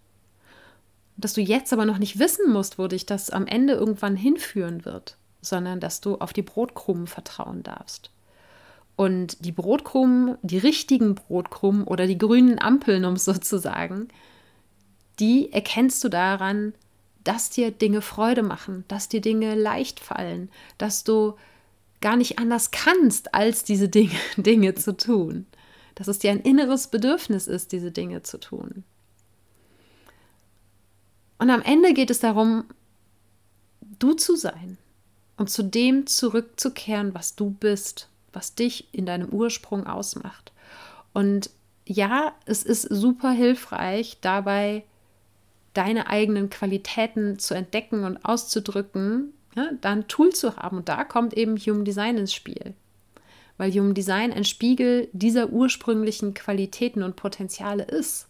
[1.17, 4.85] Dass du jetzt aber noch nicht wissen musst, wo dich das am Ende irgendwann hinführen
[4.85, 8.11] wird, sondern dass du auf die Brotkrumen vertrauen darfst.
[8.99, 14.09] Und die Brotkrumen, die richtigen Brotkrumen oder die grünen Ampeln, um es so zu sagen,
[15.19, 16.73] die erkennst du daran,
[17.23, 21.35] dass dir Dinge Freude machen, dass dir Dinge leicht fallen, dass du
[22.01, 25.45] gar nicht anders kannst, als diese Dinge, Dinge zu tun
[25.99, 28.85] dass es dir ein inneres Bedürfnis ist, diese Dinge zu tun.
[31.37, 32.63] Und am Ende geht es darum,
[33.81, 34.77] du zu sein
[35.35, 40.51] und zu dem zurückzukehren, was du bist, was dich in deinem Ursprung ausmacht.
[41.13, 41.49] Und
[41.85, 44.83] ja, es ist super hilfreich, dabei
[45.73, 50.77] deine eigenen Qualitäten zu entdecken und auszudrücken, ja, da ein Tool zu haben.
[50.77, 52.75] Und da kommt eben Human Design ins Spiel
[53.59, 58.27] weil Human Design ein Spiegel dieser ursprünglichen Qualitäten und Potenziale ist.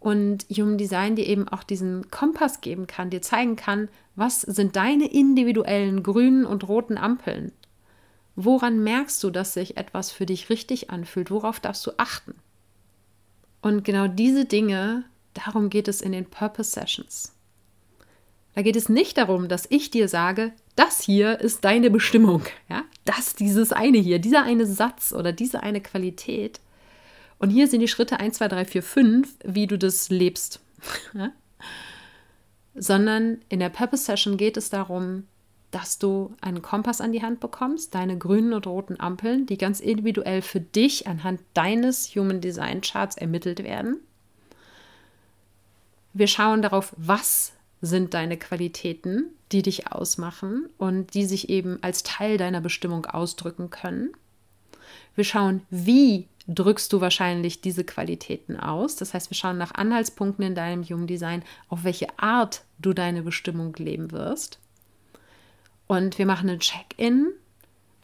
[0.00, 4.74] Und Human Design dir eben auch diesen Kompass geben kann, dir zeigen kann, was sind
[4.74, 7.52] deine individuellen grünen und roten Ampeln?
[8.36, 11.30] Woran merkst du, dass sich etwas für dich richtig anfühlt?
[11.30, 12.34] Worauf darfst du achten?
[13.62, 15.04] Und genau diese Dinge,
[15.34, 17.32] darum geht es in den Purpose Sessions.
[18.54, 22.42] Da geht es nicht darum, dass ich dir sage, das hier ist deine Bestimmung.
[22.68, 22.84] Ja?
[23.04, 26.60] Das, dieses eine hier, dieser eine Satz oder diese eine Qualität.
[27.38, 30.60] Und hier sind die Schritte 1, 2, 3, 4, 5, wie du das lebst.
[32.74, 35.24] Sondern in der Purpose Session geht es darum,
[35.74, 39.80] dass du einen Kompass an die Hand bekommst, deine grünen und roten Ampeln, die ganz
[39.80, 43.98] individuell für dich anhand deines Human Design Charts ermittelt werden.
[46.12, 52.04] Wir schauen darauf, was sind deine Qualitäten, die dich ausmachen und die sich eben als
[52.04, 54.12] Teil deiner Bestimmung ausdrücken können.
[55.16, 58.94] Wir schauen, wie drückst du wahrscheinlich diese Qualitäten aus.
[58.94, 63.22] Das heißt, wir schauen nach Anhaltspunkten in deinem Human Design, auf welche Art du deine
[63.22, 64.60] Bestimmung leben wirst.
[65.86, 67.32] Und wir machen einen Check-in.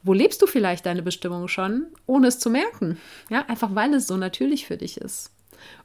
[0.03, 2.99] Wo lebst du vielleicht deine Bestimmung schon, ohne es zu merken?
[3.29, 5.31] Ja, einfach weil es so natürlich für dich ist.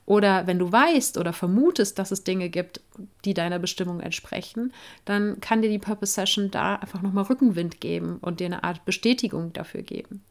[0.05, 2.81] Oder wenn du weißt oder vermutest, dass es Dinge gibt,
[3.25, 4.71] die deiner Bestimmung entsprechen,
[5.03, 8.85] dann kann dir die Purpose Session da einfach nochmal Rückenwind geben und dir eine Art
[8.85, 10.23] Bestätigung dafür geben.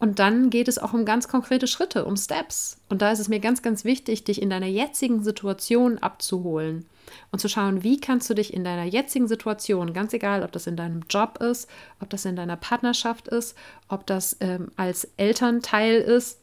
[0.00, 2.78] Und dann geht es auch um ganz konkrete Schritte, um Steps.
[2.88, 6.86] Und da ist es mir ganz, ganz wichtig, dich in deiner jetzigen Situation abzuholen
[7.32, 10.66] und zu schauen, wie kannst du dich in deiner jetzigen Situation, ganz egal, ob das
[10.66, 11.68] in deinem Job ist,
[12.00, 13.56] ob das in deiner Partnerschaft ist,
[13.88, 16.38] ob das ähm, als Elternteil ist,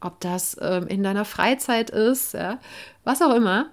[0.00, 2.58] ob das ähm, in deiner Freizeit ist, ja,
[3.04, 3.70] was auch immer.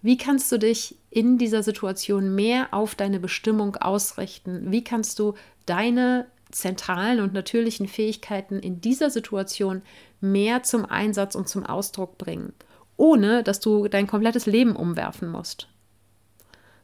[0.00, 4.72] Wie kannst du dich in dieser Situation mehr auf deine Bestimmung ausrichten?
[4.72, 9.82] Wie kannst du deine zentralen und natürlichen Fähigkeiten in dieser Situation
[10.20, 12.52] mehr zum Einsatz und zum Ausdruck bringen,
[12.96, 15.68] ohne dass du dein komplettes Leben umwerfen musst?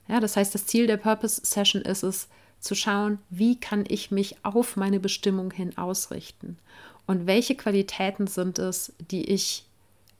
[0.08, 2.28] Ja, das heißt, das Ziel der Purpose Session ist es,
[2.60, 6.58] zu schauen, wie kann ich mich auf meine Bestimmung hin ausrichten
[7.06, 9.64] und welche Qualitäten sind es, die ich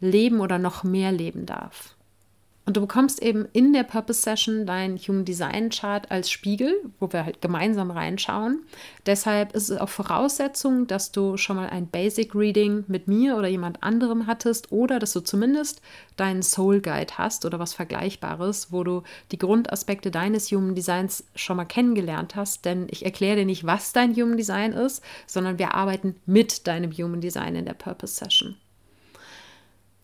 [0.01, 1.97] leben oder noch mehr leben darf.
[2.69, 7.11] Und du bekommst eben in der Purpose Session dein Human Design Chart als Spiegel, wo
[7.11, 8.61] wir halt gemeinsam reinschauen.
[9.07, 13.49] Deshalb ist es auch Voraussetzung, dass du schon mal ein Basic Reading mit mir oder
[13.49, 15.81] jemand anderem hattest oder dass du zumindest
[16.17, 19.03] deinen Soul Guide hast oder was Vergleichbares, wo du
[19.33, 22.67] die Grundaspekte deines Human Designs schon mal kennengelernt hast.
[22.67, 26.93] Denn ich erkläre dir nicht, was dein Human Design ist, sondern wir arbeiten mit deinem
[26.93, 28.57] Human Design in der Purpose Session.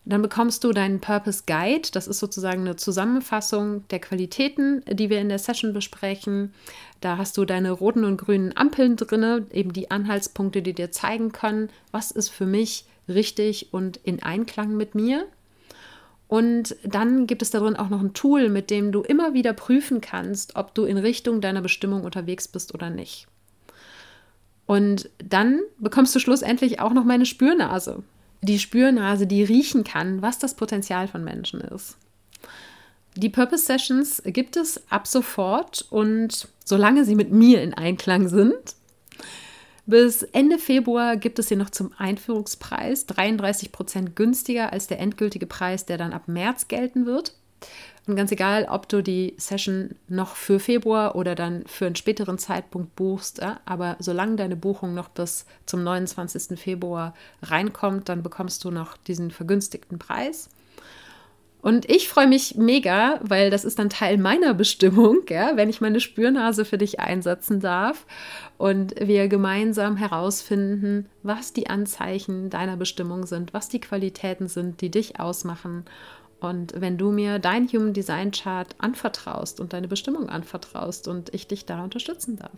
[0.07, 1.89] Dann bekommst du deinen Purpose Guide.
[1.91, 6.53] Das ist sozusagen eine Zusammenfassung der Qualitäten, die wir in der Session besprechen.
[7.01, 11.31] Da hast du deine roten und grünen Ampeln drin, eben die Anhaltspunkte, die dir zeigen
[11.31, 15.25] können, was ist für mich richtig und in Einklang mit mir.
[16.27, 20.01] Und dann gibt es darin auch noch ein Tool, mit dem du immer wieder prüfen
[20.01, 23.27] kannst, ob du in Richtung deiner Bestimmung unterwegs bist oder nicht.
[24.67, 28.03] Und dann bekommst du schlussendlich auch noch meine Spürnase
[28.45, 31.97] die Spürnase, die riechen kann, was das Potenzial von Menschen ist.
[33.15, 38.75] Die Purpose Sessions gibt es ab sofort und solange sie mit mir in Einklang sind.
[39.85, 45.45] Bis Ende Februar gibt es sie noch zum Einführungspreis, 33 Prozent günstiger als der endgültige
[45.45, 47.33] Preis, der dann ab März gelten wird.
[48.07, 52.37] Und ganz egal, ob du die Session noch für Februar oder dann für einen späteren
[52.37, 56.59] Zeitpunkt buchst, aber solange deine Buchung noch bis zum 29.
[56.59, 60.49] Februar reinkommt, dann bekommst du noch diesen vergünstigten Preis.
[61.65, 65.81] Und ich freue mich mega, weil das ist dann Teil meiner Bestimmung, ja, wenn ich
[65.81, 68.05] meine Spürnase für dich einsetzen darf
[68.59, 74.91] und wir gemeinsam herausfinden, was die Anzeichen deiner Bestimmung sind, was die Qualitäten sind, die
[74.91, 75.85] dich ausmachen
[76.45, 81.47] und wenn du mir dein Human Design Chart anvertraust und deine Bestimmung anvertraust und ich
[81.47, 82.51] dich da unterstützen darf.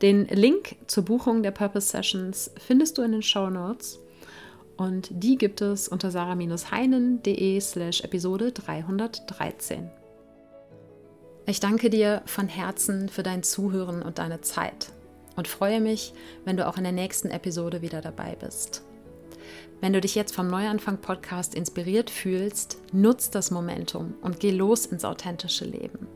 [0.00, 3.98] Den Link zur Buchung der Purpose Sessions findest du in den Show Notes
[4.76, 9.90] und die gibt es unter sarah-heinen.de slash Episode 313.
[11.46, 14.92] Ich danke dir von Herzen für dein Zuhören und deine Zeit
[15.36, 18.82] und freue mich, wenn du auch in der nächsten Episode wieder dabei bist.
[19.82, 25.04] Wenn du dich jetzt vom Neuanfang-Podcast inspiriert fühlst, nutz das Momentum und geh los ins
[25.04, 26.06] authentische Leben.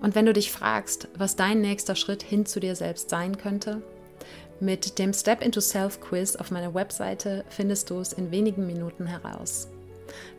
[0.00, 3.82] Und wenn du dich fragst, was dein nächster Schritt hin zu dir selbst sein könnte,
[4.58, 9.04] mit dem Step into Self Quiz auf meiner Webseite findest du es in wenigen Minuten
[9.04, 9.68] heraus.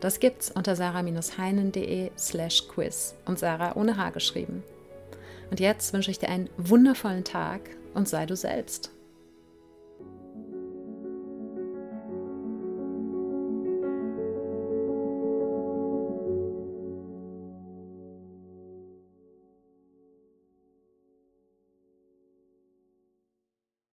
[0.00, 4.64] Das gibt's unter sarah-heinen.de slash quiz und Sarah ohne H geschrieben.
[5.52, 7.60] Und jetzt wünsche ich dir einen wundervollen Tag
[7.94, 8.90] und sei du selbst.